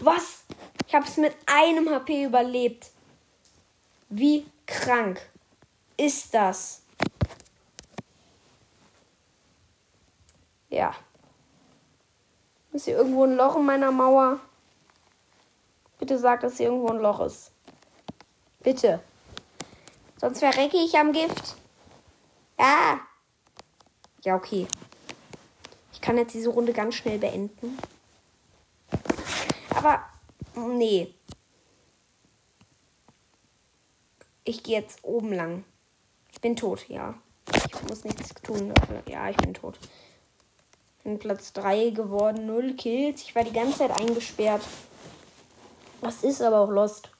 Was? 0.00 0.44
Ich 0.86 0.94
habe 0.94 1.06
es 1.06 1.16
mit 1.16 1.36
einem 1.46 1.88
HP 1.90 2.24
überlebt. 2.24 2.90
Wie 4.08 4.46
krank. 4.66 5.20
ist 5.96 6.32
das? 6.32 6.82
Ja. 10.68 10.94
Ist 12.72 12.84
hier 12.84 12.96
irgendwo 12.96 13.24
ein 13.24 13.36
Loch 13.36 13.56
in 13.56 13.66
meiner 13.66 13.90
Mauer? 13.90 14.40
Bitte 15.98 16.18
sag, 16.18 16.40
dass 16.40 16.56
hier 16.56 16.66
irgendwo 16.66 16.88
ein 16.88 17.00
Loch 17.00 17.20
ist. 17.20 17.52
Bitte. 18.60 19.00
Sonst 20.16 20.38
verrecke 20.38 20.76
ich 20.76 20.96
am 20.96 21.12
Gift. 21.12 21.56
Ja. 22.58 23.00
Ja, 24.22 24.36
okay. 24.36 24.66
Ich 25.92 26.00
kann 26.00 26.18
jetzt 26.18 26.34
diese 26.34 26.50
Runde 26.50 26.72
ganz 26.72 26.94
schnell 26.94 27.18
beenden. 27.18 27.78
Aber, 29.74 30.04
nee. 30.56 31.14
Ich 34.44 34.62
gehe 34.62 34.80
jetzt 34.80 35.04
oben 35.04 35.32
lang. 35.32 35.64
Ich 36.32 36.40
bin 36.40 36.56
tot, 36.56 36.88
ja. 36.88 37.14
Ich 37.54 37.82
muss 37.88 38.04
nichts 38.04 38.34
tun 38.42 38.72
dafür. 38.74 39.02
Ja, 39.06 39.28
ich 39.30 39.36
bin 39.36 39.54
tot. 39.54 39.78
Bin 41.04 41.18
Platz 41.18 41.52
3 41.52 41.90
geworden, 41.90 42.46
0 42.46 42.74
Kills. 42.74 43.22
Ich 43.22 43.34
war 43.34 43.44
die 43.44 43.52
ganze 43.52 43.78
Zeit 43.78 43.90
eingesperrt. 43.90 44.62
Das 46.00 46.22
ist 46.22 46.42
aber 46.42 46.60
auch 46.60 46.70
Lost. 46.70 47.10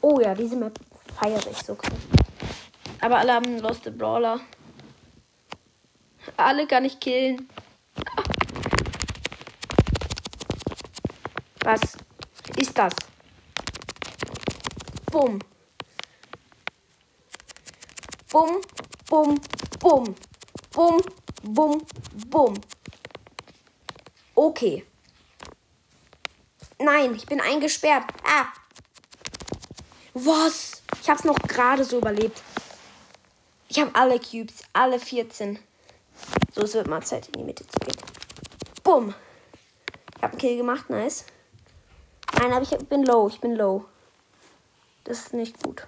Oh 0.00 0.20
ja, 0.20 0.34
diese 0.34 0.56
Map 0.56 0.78
feiere 1.16 1.46
ich 1.50 1.58
so. 1.58 1.76
Aber 3.00 3.18
alle 3.18 3.34
haben 3.34 3.58
Lost 3.58 3.84
Brawler. 3.98 4.40
Alle 6.36 6.66
kann 6.66 6.84
ich 6.84 7.00
killen. 7.00 7.48
Was 11.62 11.80
ist 12.56 12.76
das? 12.78 12.94
Bumm. 15.10 15.38
Bumm, 18.30 18.60
bumm, 19.08 19.40
bumm. 19.80 20.14
Bumm, 20.72 21.02
bumm, 21.42 21.86
bumm. 22.28 22.54
Okay. 24.34 24.86
Nein, 26.78 27.14
ich 27.16 27.26
bin 27.26 27.40
eingesperrt. 27.40 28.04
Ah. 28.24 28.46
Was? 30.14 30.82
Ich 31.02 31.10
hab's 31.10 31.24
noch 31.24 31.38
gerade 31.38 31.84
so 31.84 31.98
überlebt. 31.98 32.40
Ich 33.68 33.78
habe 33.80 33.94
alle 33.94 34.20
Cubes, 34.20 34.62
alle 34.72 35.00
14. 35.00 35.58
So, 36.58 36.64
es 36.64 36.74
wird 36.74 36.88
mal 36.88 37.00
Zeit, 37.04 37.28
in 37.28 37.34
die 37.34 37.44
Mitte 37.44 37.64
zu 37.64 37.78
gehen. 37.78 37.96
Bumm. 38.82 39.14
Ich 40.16 40.22
habe 40.24 40.32
einen 40.32 40.40
Kill 40.40 40.56
gemacht, 40.56 40.90
nice. 40.90 41.24
Nein, 42.36 42.50
aber 42.50 42.62
ich 42.62 42.76
bin 42.88 43.04
low, 43.04 43.28
ich 43.28 43.38
bin 43.40 43.54
low. 43.54 43.84
Das 45.04 45.20
ist 45.20 45.34
nicht 45.34 45.62
gut. 45.62 45.86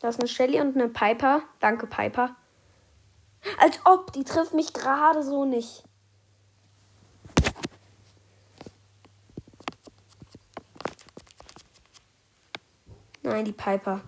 Da 0.00 0.10
ist 0.10 0.20
eine 0.20 0.28
Shelly 0.28 0.60
und 0.60 0.76
eine 0.76 0.88
Piper. 0.88 1.42
Danke, 1.58 1.88
Piper. 1.88 2.36
Als 3.58 3.80
ob, 3.84 4.12
die 4.12 4.22
trifft 4.22 4.54
mich 4.54 4.72
gerade 4.72 5.24
so 5.24 5.44
nicht. 5.44 5.82
Nein, 13.24 13.44
die 13.44 13.52
Piper. 13.52 14.02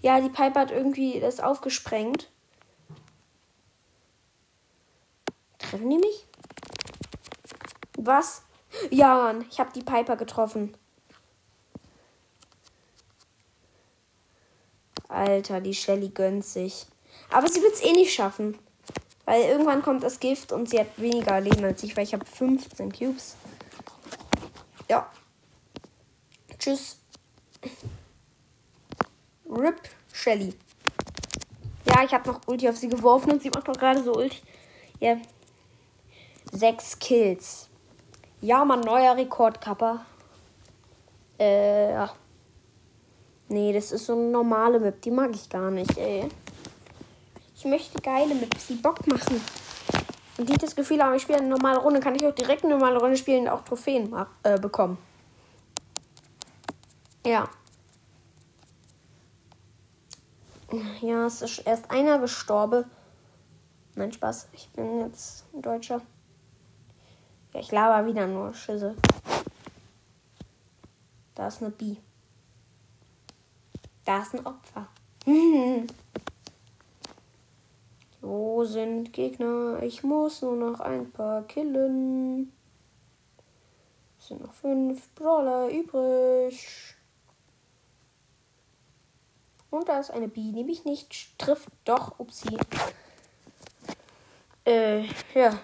Ja, 0.00 0.20
die 0.20 0.28
Piper 0.28 0.58
hat 0.62 0.72
irgendwie 0.72 1.20
das 1.20 1.38
aufgesprengt. 1.38 2.32
Treffen 5.70 5.90
die 5.90 5.98
mich? 5.98 6.26
Was? 7.98 8.42
Ja, 8.90 9.16
Mann, 9.16 9.44
ich 9.50 9.58
habe 9.58 9.72
die 9.74 9.82
Piper 9.82 10.16
getroffen. 10.16 10.76
Alter, 15.08 15.60
die 15.60 15.74
Shelly 15.74 16.08
gönnt 16.08 16.44
sich. 16.44 16.86
Aber 17.30 17.48
sie 17.48 17.62
wird 17.62 17.74
es 17.74 17.82
eh 17.82 17.92
nicht 17.92 18.12
schaffen. 18.12 18.58
Weil 19.24 19.42
irgendwann 19.42 19.82
kommt 19.82 20.04
das 20.04 20.20
Gift 20.20 20.52
und 20.52 20.68
sie 20.68 20.78
hat 20.78 20.86
weniger 20.98 21.40
Leben 21.40 21.64
als 21.64 21.82
ich, 21.82 21.96
weil 21.96 22.04
ich 22.04 22.12
habe 22.12 22.24
15 22.24 22.92
Cubes. 22.92 23.36
Ja. 24.88 25.10
Tschüss. 26.58 26.98
Rip 29.48 29.80
Shelly. 30.12 30.54
Ja, 31.86 32.04
ich 32.04 32.12
habe 32.12 32.30
noch 32.30 32.40
Ulti 32.46 32.68
auf 32.68 32.76
sie 32.76 32.88
geworfen 32.88 33.32
und 33.32 33.42
sie 33.42 33.50
macht 33.50 33.66
doch 33.66 33.76
gerade 33.76 34.02
so 34.02 34.14
Ulti. 34.14 34.42
Ja. 35.00 35.16
Sechs 36.52 36.98
Kills. 36.98 37.68
Ja, 38.40 38.64
mein 38.64 38.80
neuer 38.80 39.16
Rekordkapper. 39.16 40.04
Äh. 41.38 42.06
Nee, 43.48 43.72
das 43.72 43.92
ist 43.92 44.06
so 44.06 44.14
eine 44.14 44.30
normale 44.30 44.80
Map. 44.80 45.00
Die 45.02 45.10
mag 45.10 45.30
ich 45.34 45.48
gar 45.48 45.70
nicht, 45.70 45.96
ey. 45.98 46.28
Ich 47.56 47.64
möchte 47.64 48.00
geile 48.00 48.34
Maps, 48.34 48.66
die 48.66 48.74
Bock 48.74 49.06
machen. 49.06 49.40
Und 50.38 50.48
die 50.48 50.58
das 50.58 50.76
Gefühl 50.76 51.02
haben, 51.02 51.14
ich 51.14 51.22
spiele 51.22 51.38
eine 51.38 51.48
normale 51.48 51.78
Runde, 51.78 52.00
kann 52.00 52.14
ich 52.14 52.26
auch 52.26 52.34
direkt 52.34 52.64
eine 52.64 52.74
normale 52.74 52.98
Runde 52.98 53.16
spielen 53.16 53.44
und 53.44 53.48
auch 53.48 53.64
Trophäen 53.64 54.14
äh, 54.42 54.58
bekommen. 54.58 54.98
Ja. 57.24 57.48
Ja, 61.00 61.26
es 61.26 61.42
ist 61.42 61.60
erst 61.60 61.90
einer 61.90 62.18
gestorben. 62.18 62.84
Nein, 63.94 64.12
Spaß. 64.12 64.48
Ich 64.52 64.68
bin 64.70 65.00
jetzt 65.00 65.44
ein 65.54 65.62
Deutscher. 65.62 66.02
Ja, 67.56 67.62
ich 67.62 67.72
laber 67.72 68.06
wieder 68.06 68.26
nur 68.26 68.52
Schüsse. 68.52 68.94
Da 71.34 71.48
ist 71.48 71.62
eine 71.62 71.70
B. 71.70 71.96
Da 74.04 74.20
ist 74.20 74.34
ein 74.34 74.44
Opfer. 74.44 74.88
Wo 78.20 78.62
sind 78.66 79.10
Gegner? 79.14 79.82
Ich 79.82 80.02
muss 80.02 80.42
nur 80.42 80.54
noch 80.56 80.80
ein 80.80 81.10
paar 81.10 81.44
killen. 81.44 82.52
Es 84.18 84.26
sind 84.28 84.42
noch 84.42 84.52
fünf 84.52 85.08
Brawler 85.14 85.70
übrig. 85.70 86.94
Und 89.70 89.88
da 89.88 89.98
ist 89.98 90.10
eine 90.10 90.28
B, 90.28 90.52
die 90.52 90.64
mich 90.64 90.84
nicht 90.84 91.38
trifft. 91.38 91.70
Doch, 91.86 92.18
upsie. 92.18 92.58
Äh, 94.66 95.04
ja. 95.34 95.58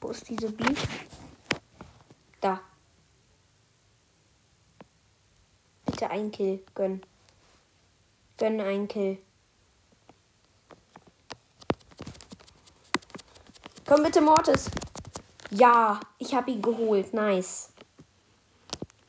Wo 0.00 0.10
ist 0.10 0.28
diese 0.28 0.50
B? 0.52 0.64
Da. 2.40 2.60
Bitte 5.86 6.10
ein 6.10 6.30
Kill. 6.30 6.64
Gönn. 6.74 7.02
Gönn 8.36 8.60
ein 8.60 8.86
Kill. 8.86 9.18
Komm 13.86 14.02
bitte, 14.02 14.20
Mortis. 14.20 14.70
Ja, 15.50 15.98
ich 16.18 16.34
habe 16.34 16.50
ihn 16.50 16.62
geholt. 16.62 17.12
Nice. 17.14 17.72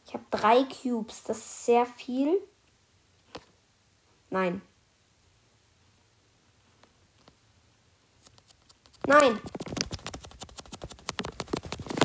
Ich 0.08 0.14
habe 0.14 0.24
drei 0.32 0.64
Cubes. 0.64 1.24
Das 1.24 1.38
ist 1.38 1.66
sehr 1.66 1.86
viel. 1.86 2.40
Nein. 4.30 4.62
Nein. 9.06 9.40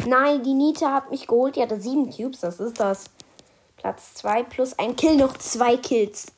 Nein, 0.07 0.43
die 0.43 0.55
Nita 0.55 0.93
hat 0.93 1.11
mich 1.11 1.27
geholt. 1.27 1.57
Die 1.57 1.62
hatte 1.62 1.81
sieben 1.81 2.11
Cubes. 2.11 2.40
Das 2.40 2.61
ist 2.61 2.79
das. 2.79 3.07
Platz 3.77 4.14
2 4.14 4.45
plus 4.45 4.79
ein 4.79 4.97
Kill, 4.97 5.17
noch 5.17 5.37
zwei 5.37 5.77
Kills. 5.77 6.33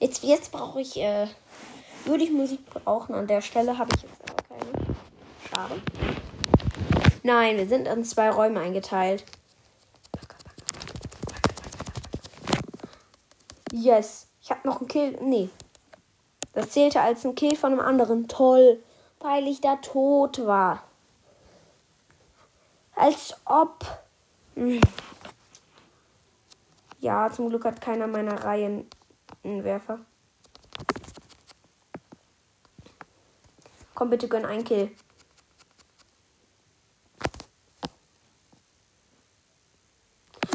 Jetzt, 0.00 0.22
jetzt 0.22 0.52
brauche 0.52 0.80
ich, 0.80 0.96
äh, 0.96 1.26
würde 2.04 2.24
ich 2.24 2.30
Musik 2.30 2.64
brauchen. 2.66 3.14
An 3.14 3.26
der 3.26 3.40
Stelle 3.40 3.76
habe 3.76 3.90
ich 3.96 4.02
jetzt 4.02 4.30
aber 4.30 4.42
keine. 4.42 4.96
Schade. 5.50 5.82
Nein, 7.22 7.56
wir 7.56 7.66
sind 7.66 7.88
in 7.88 8.04
zwei 8.04 8.30
Räume 8.30 8.60
eingeteilt. 8.60 9.24
Yes. 13.72 14.28
Ich 14.40 14.50
habe 14.50 14.66
noch 14.66 14.78
einen 14.78 14.88
Kill. 14.88 15.18
Nee. 15.20 15.50
Das 16.52 16.70
zählte 16.70 17.00
als 17.00 17.24
ein 17.24 17.34
Kill 17.34 17.56
von 17.56 17.72
einem 17.72 17.80
anderen. 17.80 18.28
Toll. 18.28 18.82
Weil 19.20 19.46
ich 19.46 19.60
da 19.60 19.76
tot 19.76 20.46
war. 20.46 20.84
Als 22.98 23.32
ob. 23.44 23.84
Hm. 24.56 24.80
Ja, 26.98 27.30
zum 27.30 27.48
Glück 27.48 27.64
hat 27.64 27.80
keiner 27.80 28.08
meiner 28.08 28.42
Reihen 28.44 28.90
einen 29.44 29.62
Werfer. 29.62 30.00
Komm 33.94 34.10
bitte, 34.10 34.26
gönn 34.26 34.44
ein 34.44 34.64
Kill. 34.64 34.90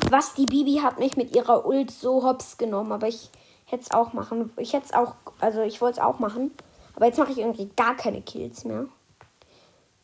Was, 0.09 0.33
die 0.33 0.45
Bibi 0.45 0.81
hat 0.81 0.99
mich 0.99 1.15
mit 1.15 1.33
ihrer 1.33 1.65
Ult 1.65 1.91
so 1.91 2.23
hops 2.23 2.57
genommen, 2.57 2.91
aber 2.91 3.07
ich 3.07 3.29
hätte 3.63 3.83
es 3.83 3.91
auch 3.91 4.11
machen. 4.11 4.51
Ich 4.57 4.73
hätte 4.73 4.87
es 4.87 4.93
auch, 4.93 5.15
also 5.39 5.61
ich 5.61 5.79
wollte 5.79 6.01
es 6.01 6.05
auch 6.05 6.19
machen. 6.19 6.51
Aber 6.93 7.05
jetzt 7.05 7.19
mache 7.19 7.31
ich 7.31 7.37
irgendwie 7.37 7.71
gar 7.77 7.95
keine 7.95 8.21
Kills 8.21 8.65
mehr. 8.65 8.87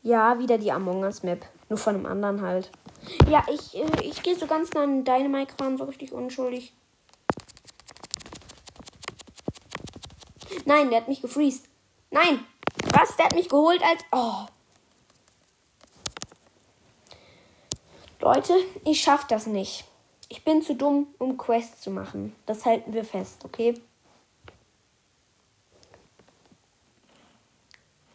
Ja, 0.04 0.40
wieder 0.40 0.58
die 0.58 0.72
Among 0.72 1.04
Us 1.04 1.22
Map. 1.24 1.46
Nur 1.70 1.78
von 1.78 1.96
einem 1.96 2.06
anderen 2.08 2.42
halt. 2.42 2.72
Ja, 3.30 3.46
ich, 3.48 3.76
äh, 3.76 4.02
ich 4.04 4.22
gehe 4.24 4.36
so 4.36 4.48
ganz 4.48 4.74
nah 4.74 4.84
an 4.84 5.04
deine 5.04 5.48
ran, 5.60 5.78
so 5.78 5.86
richtig 5.86 6.12
unschuldig. 6.12 6.74
Nein, 10.66 10.90
der 10.90 11.02
hat 11.02 11.08
mich 11.08 11.22
gefriest. 11.22 11.68
Nein! 12.12 12.46
Was? 12.92 13.16
Der 13.16 13.26
hat 13.26 13.36
mich 13.36 13.50
geholt 13.50 13.82
als. 13.84 14.04
Oh. 14.12 14.46
Leute, 18.20 18.54
ich 18.86 19.02
schaff 19.02 19.26
das 19.28 19.46
nicht. 19.48 19.86
Ich 20.28 20.44
bin 20.44 20.62
zu 20.62 20.76
dumm, 20.76 21.08
um 21.18 21.38
Quests 21.38 21.82
zu 21.82 21.92
machen. 21.92 22.36
Das 22.46 22.66
halten 22.66 22.94
wir 22.94 23.06
fest, 23.06 23.44
okay? 23.46 23.74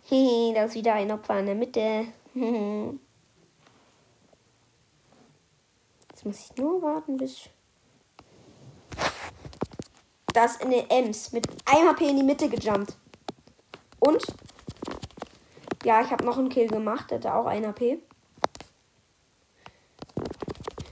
Hehe, 0.05 0.55
da 0.55 0.65
ist 0.65 0.75
wieder 0.75 0.95
ein 0.95 1.11
Opfer 1.11 1.39
in 1.41 1.47
der 1.47 1.55
Mitte. 1.55 2.07
Jetzt 6.25 6.39
muss 6.39 6.51
ich 6.51 6.57
nur 6.57 6.81
warten, 6.81 7.19
bis. 7.19 7.51
Das 10.33 10.57
in 10.57 10.71
den 10.71 10.89
Ems 10.89 11.33
mit 11.33 11.47
einem 11.67 11.91
HP 11.91 12.09
in 12.09 12.17
die 12.17 12.23
Mitte 12.23 12.49
gejumpt. 12.49 12.97
Und? 14.01 14.25
Ja, 15.85 16.01
ich 16.01 16.11
habe 16.11 16.25
noch 16.25 16.39
einen 16.39 16.49
Kill 16.49 16.67
gemacht. 16.67 17.11
Der 17.11 17.19
hatte 17.19 17.35
auch 17.35 17.45
ein 17.45 17.67
HP. 17.67 18.03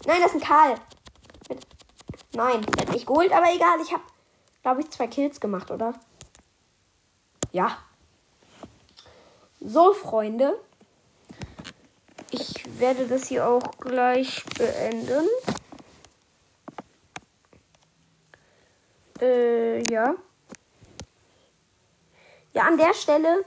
Nein, 0.05 0.21
das 0.21 0.35
ist 0.35 0.43
ein 0.43 0.47
Karl. 0.47 0.75
Mit 1.49 1.67
Nein, 2.35 2.61
der 2.67 2.87
hat 2.87 2.93
mich 2.93 3.07
geholt, 3.07 3.33
aber 3.33 3.47
egal. 3.55 3.81
Ich 3.81 3.91
habe, 3.91 4.03
glaube 4.61 4.83
ich, 4.83 4.91
zwei 4.91 5.07
Kills 5.07 5.41
gemacht, 5.41 5.71
oder? 5.71 5.95
Ja. 7.53 7.79
So, 9.61 9.95
Freunde. 9.95 10.61
Ich 12.35 12.81
werde 12.81 13.07
das 13.07 13.29
hier 13.29 13.47
auch 13.47 13.77
gleich 13.79 14.43
beenden. 14.57 15.29
Äh, 19.21 19.83
ja. 19.93 20.15
Ja, 22.55 22.63
an 22.63 22.79
der 22.79 22.95
Stelle. 22.95 23.45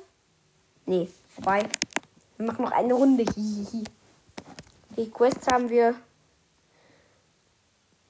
Nee, 0.86 1.10
vorbei. 1.34 1.68
Wir 2.38 2.46
machen 2.46 2.64
noch 2.64 2.72
eine 2.72 2.94
Runde. 2.94 3.26
Die 3.26 5.12
Quests 5.12 5.48
haben 5.48 5.68
wir. 5.70 5.96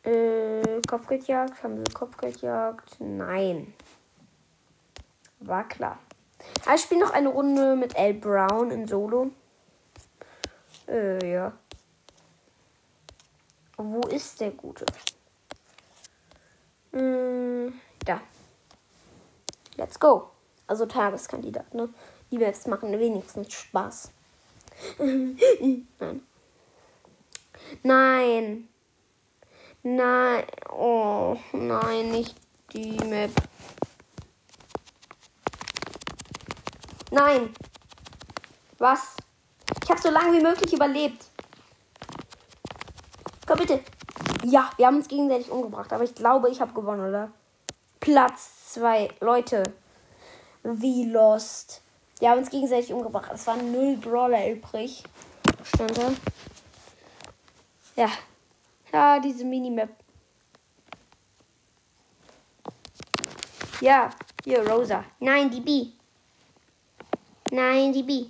Äh, 0.03 0.81
Kopfgeldjagd. 0.87 1.63
Haben 1.63 1.77
wir 1.77 1.93
Kopfgeldjagd? 1.93 2.99
Nein. 2.99 3.73
War 5.39 5.65
klar. 5.69 5.99
Ah, 6.65 6.75
ich 6.75 6.81
spiele 6.81 6.99
noch 6.99 7.11
eine 7.11 7.29
Runde 7.29 7.77
mit 7.77 7.95
L. 7.95 8.15
Brown 8.15 8.71
in 8.71 8.87
Solo. 8.89 9.31
Äh, 10.87 11.31
ja. 11.31 11.53
Wo 13.77 14.01
ist 14.01 14.39
der 14.39 14.51
Gute? 14.51 14.85
Äh, 16.93 17.71
da. 18.05 18.21
Let's 19.75 19.99
go. 19.99 20.31
Also 20.67 20.85
Tageskandidat, 20.85 21.73
ne? 21.73 21.89
Die 22.31 22.37
Maps 22.37 22.67
machen 22.67 22.97
wenigstens 22.97 23.53
Spaß. 23.53 24.11
Nein. 24.97 25.87
Nein. 27.83 28.67
Nein. 29.83 30.43
Oh, 30.71 31.37
nein, 31.53 32.09
nicht 32.09 32.35
die 32.73 32.97
Map. 33.05 33.29
Nein. 37.11 37.53
Was? 38.79 39.15
Ich 39.85 39.91
habe 39.91 40.01
so 40.01 40.09
lange 40.09 40.35
wie 40.35 40.41
möglich 40.41 40.73
überlebt. 40.73 41.25
Komm 43.45 43.59
bitte. 43.59 43.81
Ja, 44.43 44.71
wir 44.77 44.87
haben 44.87 44.95
uns 44.95 45.07
gegenseitig 45.07 45.51
umgebracht, 45.51 45.93
aber 45.93 46.03
ich 46.03 46.15
glaube, 46.15 46.49
ich 46.49 46.59
habe 46.59 46.73
gewonnen, 46.73 47.07
oder? 47.07 47.31
Platz 47.99 48.73
2. 48.73 49.09
Leute. 49.21 49.61
Wie 50.63 51.05
lost. 51.05 51.83
Wir 52.17 52.31
haben 52.31 52.39
uns 52.39 52.49
gegenseitig 52.49 52.93
umgebracht. 52.93 53.29
Es 53.31 53.45
waren 53.45 53.71
null 53.71 53.97
Brawler 53.97 54.49
übrig. 54.49 55.03
Stand. 55.63 55.99
Ja. 57.95 58.09
Ja, 58.91 59.19
diese 59.19 59.45
Minimap. 59.45 59.89
Ja, 63.81 64.09
hier, 64.43 64.67
Rosa. 64.67 65.03
Nein, 65.19 65.51
die 65.51 65.61
B. 65.61 65.89
Nein, 67.51 67.93
die 67.93 68.01
B. 68.01 68.25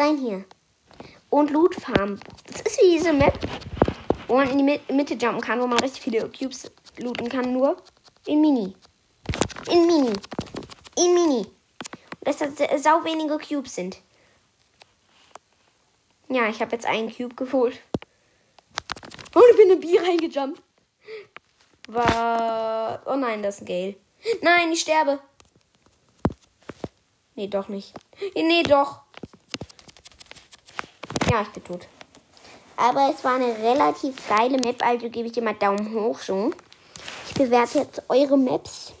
Rein 0.00 0.16
hier. 0.16 0.44
Und 1.28 1.50
Loot 1.50 1.74
Farm. 1.74 2.18
Das 2.46 2.62
ist 2.62 2.80
wie 2.80 2.92
diese 2.92 3.12
Map, 3.12 3.38
wo 4.28 4.36
man 4.36 4.48
in 4.48 4.66
die 4.66 4.94
Mitte 4.94 5.12
jumpen 5.12 5.42
kann, 5.42 5.60
wo 5.60 5.66
man 5.66 5.78
richtig 5.78 6.00
viele 6.00 6.26
Cubes 6.30 6.72
looten 6.96 7.28
kann, 7.28 7.52
nur 7.52 7.76
in 8.24 8.40
Mini. 8.40 8.74
In 9.70 9.86
Mini. 9.86 10.12
In 10.96 11.14
Mini. 11.14 11.46
Und 12.20 12.26
dass 12.26 12.38
das 12.38 12.82
sau 12.82 13.04
wenige 13.04 13.36
Cubes 13.36 13.74
sind. 13.74 13.98
Ja, 16.28 16.48
ich 16.48 16.62
habe 16.62 16.72
jetzt 16.72 16.86
einen 16.86 17.14
Cube 17.14 17.34
geholt. 17.34 17.78
Und 19.34 19.42
ich 19.50 19.56
bin 19.58 19.70
in 19.70 19.80
B 19.80 19.98
reingejumpt. 19.98 20.62
War. 21.88 23.02
Oh 23.04 23.16
nein, 23.16 23.42
das 23.42 23.56
ist 23.56 23.62
ein 23.62 23.66
Gale. 23.66 23.96
Nein, 24.40 24.72
ich 24.72 24.80
sterbe. 24.80 25.20
Nee, 27.34 27.48
doch 27.48 27.68
nicht. 27.68 27.92
Nee, 28.34 28.62
doch. 28.62 29.02
Ja, 31.30 31.42
ich 31.42 31.48
bin 31.50 31.62
tot. 31.62 31.86
Aber 32.76 33.08
es 33.14 33.22
war 33.22 33.36
eine 33.36 33.56
relativ 33.56 34.16
geile 34.28 34.58
Map, 34.58 34.84
also 34.84 35.08
gebe 35.08 35.28
ich 35.28 35.32
dir 35.32 35.44
mal 35.44 35.54
Daumen 35.54 35.94
hoch 35.94 36.18
so. 36.18 36.50
Ich 37.28 37.34
bewerte 37.34 37.78
jetzt 37.78 38.02
eure 38.08 38.36
Maps. 38.36 38.92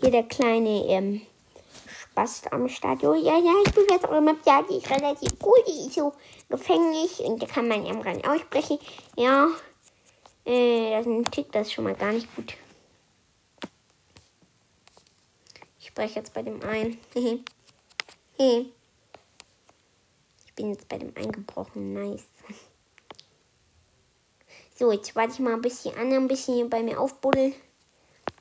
Hier 0.00 0.12
der 0.12 0.22
kleine 0.22 0.84
ähm, 0.86 1.22
Spast 1.88 2.52
am 2.52 2.68
Stadion. 2.68 3.16
Ja, 3.24 3.38
ja, 3.38 3.52
ich 3.66 3.72
bewerte 3.72 4.08
eure 4.08 4.20
Map. 4.20 4.36
Ja, 4.46 4.62
die 4.62 4.76
ist 4.76 4.88
relativ 4.88 5.32
cool. 5.44 5.58
Die 5.66 5.88
ist 5.88 5.94
so 5.94 6.12
gefänglich 6.48 7.18
und 7.20 7.42
da 7.42 7.46
kann 7.46 7.66
man 7.66 7.84
ja 7.84 8.00
rein 8.02 8.24
aussprechen. 8.24 8.78
Ja, 9.16 9.48
äh, 10.44 10.92
das 10.92 11.06
ist 11.06 11.12
ein 11.12 11.24
Tick, 11.24 11.50
das 11.50 11.66
ist 11.66 11.72
schon 11.72 11.84
mal 11.84 11.96
gar 11.96 12.12
nicht 12.12 12.32
gut. 12.36 12.54
Ich 15.80 15.88
spreche 15.88 16.20
jetzt 16.20 16.32
bei 16.34 16.42
dem 16.42 16.62
ein. 16.62 16.98
ich 18.36 18.66
bin 20.58 20.70
jetzt 20.70 20.88
bei 20.88 20.98
dem 20.98 21.16
eingebrochen. 21.16 21.94
Nice. 21.94 22.26
So, 24.74 24.92
jetzt 24.92 25.16
warte 25.16 25.32
ich 25.32 25.40
mal 25.40 25.54
ein 25.54 25.60
bisschen 25.60 25.92
an, 25.96 26.12
ein 26.12 26.28
bisschen 26.28 26.54
hier 26.54 26.70
bei 26.70 26.84
mir 26.84 27.00
aufbuddeln. 27.00 27.52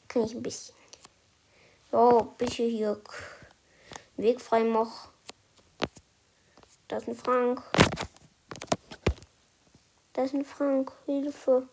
Kann 0.08 0.24
ich 0.24 0.36
ein 0.36 0.44
bisschen. 0.44 0.76
So, 1.90 2.20
ein 2.20 2.38
bisschen 2.38 2.70
hier 2.70 3.02
Weg 4.18 4.40
frei 4.40 4.64
machen. 4.64 5.10
Da 6.88 6.98
ist 6.98 7.08
ein 7.08 7.16
Frank. 7.16 7.64
Da 10.14 10.26
ist 10.26 10.36
ein 10.36 10.46
Frank. 10.46 10.92
Hilfe. 11.08 11.68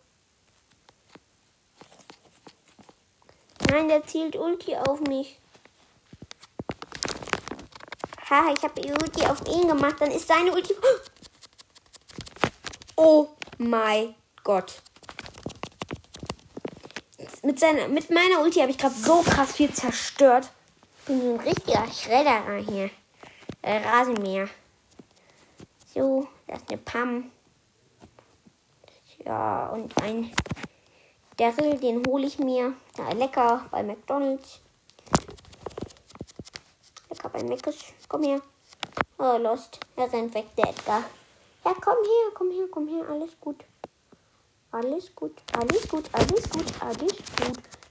Nein, 3.69 3.87
der 3.87 4.03
zielt 4.07 4.35
Ulti 4.35 4.75
auf 4.75 4.99
mich. 5.01 5.39
Haha, 8.29 8.53
ich 8.53 8.63
habe 8.63 8.81
Ulti 8.81 9.25
auf 9.25 9.45
ihn 9.47 9.67
gemacht. 9.67 9.95
Dann 9.99 10.11
ist 10.11 10.27
seine 10.27 10.51
Ulti. 10.51 10.73
Oh 12.97 13.27
mein 13.57 14.15
Gott. 14.41 14.81
Mit, 17.43 17.59
seiner, 17.59 17.89
mit 17.89 18.09
meiner 18.09 18.39
Ulti 18.41 18.61
habe 18.61 18.71
ich 18.71 18.77
gerade 18.77 18.95
so 18.95 19.21
krass 19.21 19.51
viel 19.51 19.71
zerstört. 19.73 20.49
Bin 21.05 21.33
ein 21.33 21.39
richtiger 21.41 21.85
Schredderer 21.91 22.57
hier. 22.57 22.89
Äh, 23.61 23.77
Rasenmäher. 23.85 24.47
So, 25.93 26.27
das 26.47 26.61
ist 26.61 26.69
eine 26.69 26.77
Pam. 26.77 27.31
Ja, 29.25 29.67
und 29.67 29.95
ein 30.01 30.31
Daryl, 31.37 31.77
den 31.77 32.01
hole 32.07 32.25
ich 32.27 32.39
mir. 32.39 32.73
Ja, 32.97 33.11
lecker 33.11 33.65
bei 33.71 33.83
McDonalds. 33.83 34.61
Lecker 37.09 37.29
bei 37.29 37.43
Mc's. 37.43 37.94
Komm 38.07 38.23
her. 38.23 38.41
Oh, 39.17 39.37
Lost. 39.37 39.79
Er 39.95 40.11
rennt 40.11 40.33
weg, 40.33 40.47
der 40.57 40.69
Edgar. 40.69 41.03
Ja, 41.63 41.73
komm 41.73 41.97
her, 42.03 42.31
komm 42.33 42.51
her, 42.51 42.67
komm 42.69 42.87
her. 42.87 43.09
Alles 43.09 43.39
gut. 43.39 43.63
Alles 44.71 45.15
gut, 45.15 45.41
alles 45.53 45.87
gut, 45.87 46.09
alles 46.13 46.49
gut, 46.49 46.65
alles 46.81 47.17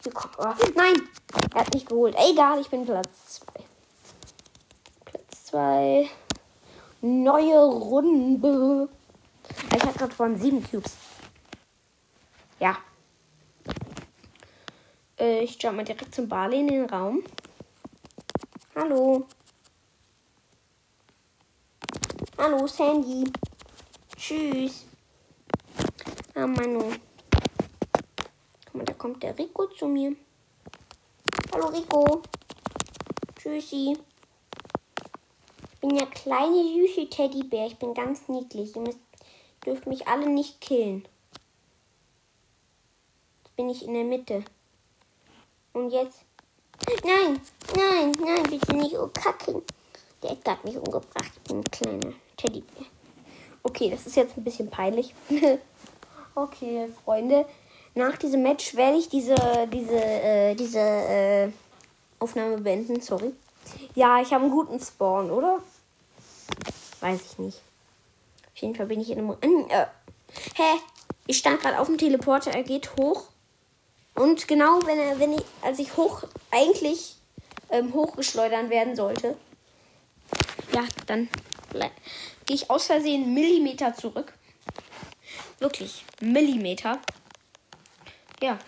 gut. 0.04 0.30
Oh, 0.38 0.54
nein! 0.74 1.08
Er 1.54 1.60
hat 1.60 1.72
mich 1.72 1.86
geholt. 1.86 2.14
Egal, 2.18 2.60
ich 2.60 2.68
bin 2.68 2.84
Platz 2.84 3.40
2. 3.40 3.64
Platz 5.06 5.44
2. 5.46 6.10
Neue 7.00 7.58
Runde. 7.64 8.88
Ich 9.74 9.82
hatte 9.82 9.98
gerade 9.98 10.14
von 10.14 10.36
sieben 10.38 10.62
Cubes. 10.62 10.94
Ja. 12.60 12.76
Äh, 15.18 15.40
ich 15.40 15.60
jump 15.62 15.76
mal 15.76 15.84
direkt 15.84 16.14
zum 16.14 16.28
Barley 16.28 16.60
in 16.60 16.68
den 16.68 16.84
Raum. 16.84 17.22
Hallo. 18.74 19.26
Hallo, 22.36 22.66
Sandy. 22.66 23.30
Tschüss. 24.16 24.86
Ah, 26.34 26.48
Manu. 26.48 26.90
Guck 28.64 28.74
mal, 28.74 28.84
da 28.84 28.92
kommt 28.94 29.22
der 29.22 29.38
Rico 29.38 29.68
zu 29.68 29.86
mir. 29.86 30.16
Hallo, 31.52 31.68
Rico. 31.68 32.22
Tschüssi. 33.36 33.96
Ich 35.72 35.80
bin 35.80 35.96
ja 35.96 36.06
kleine 36.06 36.64
süße 36.74 37.08
Teddybär. 37.08 37.68
Ich 37.68 37.76
bin 37.76 37.94
ganz 37.94 38.28
niedlich. 38.28 38.74
Ihr 38.74 38.94
dürft 39.64 39.86
mich 39.86 40.08
alle 40.08 40.28
nicht 40.28 40.60
killen. 40.60 41.06
Jetzt 43.44 43.56
bin 43.56 43.68
ich 43.70 43.84
in 43.84 43.94
der 43.94 44.04
Mitte. 44.04 44.44
Und 45.72 45.90
jetzt. 45.90 46.24
Nein, 47.04 47.40
nein, 47.76 48.12
nein, 48.20 48.42
bitte 48.50 48.74
nicht. 48.74 48.98
Oh, 48.98 49.08
Kacke. 49.14 49.62
Der 50.20 50.32
Edgar 50.32 50.56
hat 50.56 50.64
mich 50.64 50.76
umgebracht. 50.76 51.30
Ich 51.32 51.42
bin 51.42 51.58
ein 51.58 51.64
kleiner 51.64 52.23
Teddybär. 52.36 52.86
Okay, 53.62 53.90
das 53.90 54.06
ist 54.06 54.16
jetzt 54.16 54.36
ein 54.36 54.44
bisschen 54.44 54.70
peinlich. 54.70 55.14
okay, 56.34 56.88
Freunde. 57.04 57.46
Nach 57.94 58.16
diesem 58.16 58.42
Match 58.42 58.74
werde 58.74 58.98
ich 58.98 59.08
diese, 59.08 59.34
diese, 59.72 60.04
äh, 60.04 60.54
diese 60.54 60.80
äh, 60.80 61.48
Aufnahme 62.18 62.58
beenden. 62.58 63.00
Sorry. 63.00 63.32
Ja, 63.94 64.20
ich 64.20 64.32
habe 64.32 64.44
einen 64.44 64.52
guten 64.52 64.80
Spawn, 64.80 65.30
oder? 65.30 65.60
Weiß 67.00 67.20
ich 67.22 67.38
nicht. 67.38 67.60
Auf 68.52 68.62
jeden 68.62 68.74
Fall 68.74 68.86
bin 68.86 69.00
ich 69.00 69.10
in 69.10 69.18
einem. 69.18 69.36
Äh, 69.68 69.86
hä? 70.56 70.80
Ich 71.26 71.38
stand 71.38 71.60
gerade 71.60 71.78
auf 71.78 71.86
dem 71.86 71.96
Teleporter, 71.96 72.50
er 72.50 72.64
geht 72.64 72.96
hoch. 72.96 73.24
Und 74.14 74.46
genau, 74.46 74.80
wenn 74.84 74.98
er, 74.98 75.18
wenn 75.18 75.32
ich, 75.32 75.42
als 75.62 75.78
ich 75.78 75.96
hoch, 75.96 76.24
eigentlich 76.50 77.16
ähm, 77.70 77.94
hochgeschleudert 77.94 78.70
werden 78.70 78.94
sollte, 78.94 79.36
ja, 80.72 80.84
dann 81.06 81.28
gehe 82.46 82.56
ich 82.56 82.70
aus 82.70 82.86
Versehen 82.86 83.34
Millimeter 83.34 83.94
zurück. 83.94 84.32
Wirklich, 85.58 86.04
Millimeter. 86.20 87.00
Ja. 88.42 88.58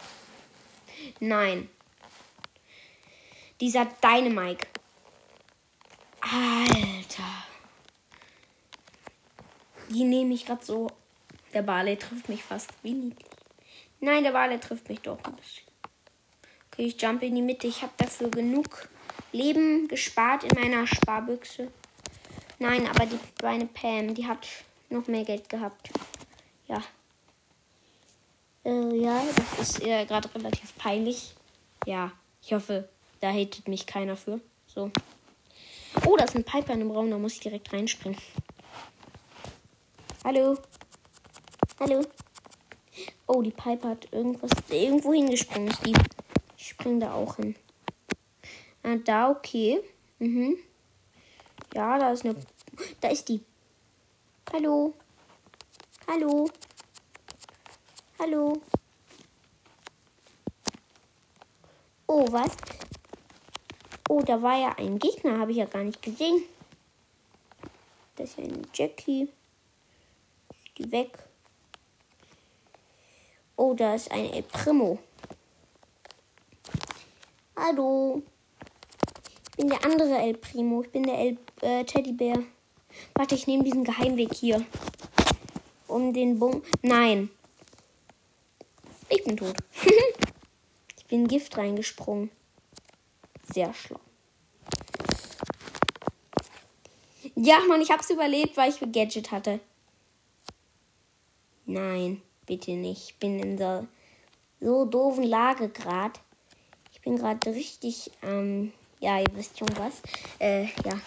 Nein. 1.21 1.69
Dieser 3.61 3.87
Dynamike. 4.03 4.67
Alter. 6.21 7.47
Die 9.89 10.05
nehme 10.05 10.35
ich 10.35 10.47
gerade 10.47 10.65
so. 10.65 10.89
Der 11.55 11.63
Barley 11.63 11.97
trifft 11.97 12.29
mich 12.29 12.43
fast. 12.43 12.71
Wie 12.83 12.93
niedlich. 12.93 13.31
Nein, 14.01 14.25
der 14.25 14.33
Barley 14.33 14.59
trifft 14.59 14.89
mich 14.89 15.01
doch 15.01 15.19
ein 15.25 15.37
bisschen. 15.37 15.67
Okay, 16.71 16.87
ich 16.87 17.01
jump 17.01 17.23
in 17.23 17.35
die 17.35 17.43
Mitte. 17.43 17.67
Ich 17.67 17.83
habe 17.83 17.93
dafür 17.97 18.31
genug 18.31 18.89
Leben 19.33 19.89
gespart 19.89 20.45
in 20.45 20.61
meiner 20.61 20.87
Sparbüchse. 20.87 21.73
Nein, 22.59 22.87
aber 22.87 23.07
die 23.07 23.19
kleine 23.39 23.67
Pam, 23.67 24.15
die 24.15 24.27
hat 24.27 24.47
noch 24.89 25.07
mehr 25.07 25.25
Geld 25.25 25.49
gehabt. 25.49 25.91
Ja. 26.69 26.83
Äh, 28.65 28.97
ja, 28.97 29.23
das 29.37 29.71
ist 29.71 29.83
ihr 29.83 30.05
gerade 30.07 30.35
relativ 30.35 30.77
peinlich. 30.77 31.35
Ja, 31.85 32.13
ich 32.43 32.53
hoffe, 32.53 32.89
da 33.21 33.31
hatet 33.31 33.69
mich 33.69 33.87
keiner 33.87 34.17
für. 34.17 34.41
So. 34.67 34.91
Oh, 36.05 36.17
da 36.17 36.25
ist 36.25 36.35
ein 36.35 36.45
Piper 36.45 36.73
in 36.73 36.81
dem 36.81 36.91
Raum, 36.91 37.11
da 37.11 37.19
muss 37.19 37.35
ich 37.35 37.41
direkt 37.41 37.73
reinspringen. 37.73 38.19
Hallo. 40.25 40.59
Hallo. 41.79 42.05
Oh, 43.27 43.43
die 43.43 43.51
Piper 43.51 43.91
hat 43.91 44.13
irgendwas 44.13 44.51
irgendwo 44.69 45.13
hingesprungen. 45.13 45.69
Ist 45.69 45.87
die. 45.87 45.95
Ich 46.57 46.69
spring 46.69 47.01
da 47.01 47.13
auch 47.13 47.37
hin. 47.37 47.55
Ah, 48.83 48.97
da, 48.97 49.31
okay. 49.31 49.81
Mhm. 50.19 50.57
Ja, 51.75 51.99
da 51.99 52.13
ist 52.13 52.25
eine. 52.25 52.37
Da 53.01 53.09
ist 53.09 53.29
die. 53.29 53.45
Hallo. 54.53 54.95
Hallo. 56.07 56.49
Hallo. 58.19 58.61
Oh, 62.07 62.27
was? 62.31 62.57
Oh, 64.09 64.23
da 64.23 64.41
war 64.41 64.57
ja 64.57 64.75
ein 64.79 64.99
Gegner, 64.99 65.39
habe 65.39 65.51
ich 65.51 65.59
ja 65.59 65.67
gar 65.67 65.83
nicht 65.83 66.01
gesehen. 66.01 66.45
Das 68.15 68.31
ist 68.31 68.39
ja 68.39 68.45
eine 68.45 68.63
Jackie. 68.73 69.29
Die 70.79 70.91
weg. 70.93 71.19
Oh, 73.57 73.75
da 73.75 73.95
ist 73.95 74.11
ein 74.11 74.33
El 74.33 74.43
Primo. 74.45 74.99
Hallo. 77.57 78.23
Bin 79.57 79.69
der 79.69 79.85
andere 79.85 80.19
El 80.19 80.35
Primo. 80.35 80.83
Ich 80.83 80.91
bin 80.91 81.05
der 81.05 81.19
El 81.19 81.39
äh, 81.63 81.85
Teddybär. 81.85 82.43
Warte, 83.15 83.35
ich 83.35 83.47
nehme 83.47 83.65
diesen 83.65 83.85
Geheimweg 83.85 84.35
hier. 84.35 84.65
Um 85.89 86.13
den 86.13 86.39
Bum. 86.39 86.63
Nein. 86.83 87.31
Ich 89.09 89.25
bin 89.25 89.37
tot. 89.37 89.57
ich 90.99 91.07
bin 91.07 91.21
in 91.21 91.29
Gift 91.29 91.57
reingesprungen. 91.57 92.31
Sehr 93.53 93.73
schlau. 93.73 94.01
Ja, 97.35 97.61
Mann, 97.69 97.81
ich 97.81 97.91
hab's 97.91 98.11
überlebt, 98.11 98.57
weil 98.57 98.71
ich 98.71 98.81
ein 98.83 98.93
Gadget 98.93 99.31
hatte. 99.31 99.61
Nein, 101.67 102.23
bitte 102.47 102.73
nicht. 102.73 103.11
Ich 103.11 103.17
bin 103.17 103.39
in 103.39 103.57
der 103.57 103.87
so 104.61 104.85
doofen 104.85 105.25
Lage 105.25 105.69
gerade. 105.69 106.19
Ich 106.93 107.01
bin 107.01 107.17
gerade 107.17 107.55
richtig, 107.55 108.11
ähm, 108.23 108.73
ja, 109.01 109.19
ihr 109.21 109.27
wisst 109.35 109.59
schon 109.59 109.69
was. 109.77 110.03
Äh, 110.39 110.65
ja. 110.85 111.01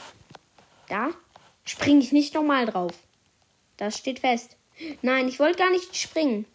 Da 0.87 1.09
springe 1.63 2.01
ich 2.01 2.11
nicht 2.11 2.33
nochmal 2.33 2.65
drauf. 2.65 2.93
Das 3.77 3.97
steht 3.97 4.19
fest. 4.19 4.55
Nein, 5.01 5.27
ich 5.27 5.39
wollte 5.39 5.59
gar 5.59 5.69
nicht 5.71 5.95
springen. 5.95 6.45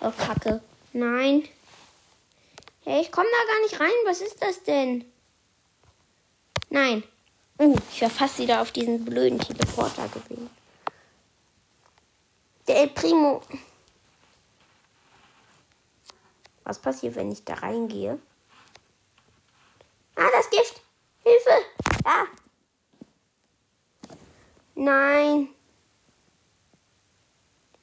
Oh, 0.00 0.12
Kacke. 0.16 0.62
Nein. 0.92 1.42
Hey, 2.84 3.02
ich 3.02 3.12
komme 3.12 3.28
da 3.30 3.52
gar 3.52 3.62
nicht 3.62 3.80
rein. 3.80 4.06
Was 4.06 4.20
ist 4.20 4.42
das 4.42 4.62
denn? 4.62 5.04
Nein. 6.70 7.02
Uh, 7.58 7.76
ich 7.92 8.00
war 8.02 8.10
fast 8.10 8.38
wieder 8.38 8.62
auf 8.62 8.70
diesen 8.70 9.04
blöden 9.04 9.38
Teleporter 9.38 10.08
gewesen. 10.08 10.48
Der 12.68 12.76
El 12.82 12.88
Primo. 12.88 13.42
Was 16.68 16.78
passiert, 16.78 17.16
wenn 17.16 17.32
ich 17.32 17.46
da 17.46 17.54
reingehe? 17.54 18.18
Ah, 20.16 20.28
das 20.36 20.50
Gift. 20.50 20.82
Hilfe. 21.24 21.64
Ja. 22.04 22.26
Nein. 24.74 25.48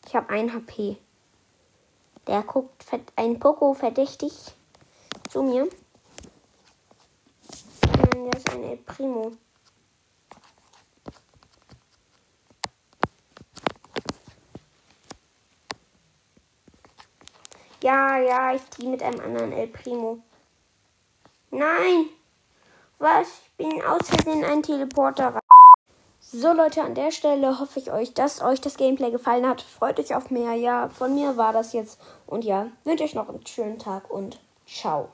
Ich 0.06 0.16
habe 0.16 0.30
ein 0.30 0.54
HP. 0.54 0.98
Der 2.28 2.44
guckt 2.44 2.86
ein 3.16 3.40
Poco 3.40 3.74
verdächtig 3.74 4.32
zu 5.32 5.42
mir. 5.42 5.68
Der 8.14 8.38
ist 8.38 8.52
ein 8.52 8.64
El 8.66 8.78
Primo. 8.78 9.32
Ja, 17.86 18.18
ja, 18.18 18.56
ich 18.56 18.64
team 18.64 18.90
mit 18.90 19.04
einem 19.04 19.20
anderen 19.20 19.52
El 19.52 19.68
Primo. 19.68 20.18
Nein! 21.52 22.10
Was? 22.98 23.28
Ich 23.44 23.58
bin 23.58 23.80
aus 23.84 24.10
Versehen 24.10 24.44
ein 24.44 24.64
Teleporter. 24.64 25.40
So 26.20 26.52
Leute, 26.54 26.82
an 26.82 26.96
der 26.96 27.12
Stelle 27.12 27.60
hoffe 27.60 27.78
ich 27.78 27.92
euch, 27.92 28.16
dass 28.16 28.42
euch 28.42 28.60
das 28.60 28.78
Gameplay 28.78 29.12
gefallen 29.12 29.48
hat. 29.48 29.62
Freut 29.62 30.00
euch 30.00 30.16
auf 30.16 30.32
mehr. 30.32 30.54
Ja, 30.54 30.90
von 30.90 31.14
mir 31.14 31.38
war 31.38 31.54
das 31.54 31.74
jetzt. 31.74 32.02
Und 32.26 32.44
ja, 32.44 32.72
wünsche 32.86 33.04
euch 33.04 33.14
noch 33.14 33.30
einen 33.30 33.46
schönen 33.46 33.78
Tag 33.78 34.10
und 34.10 34.40
ciao. 34.66 35.10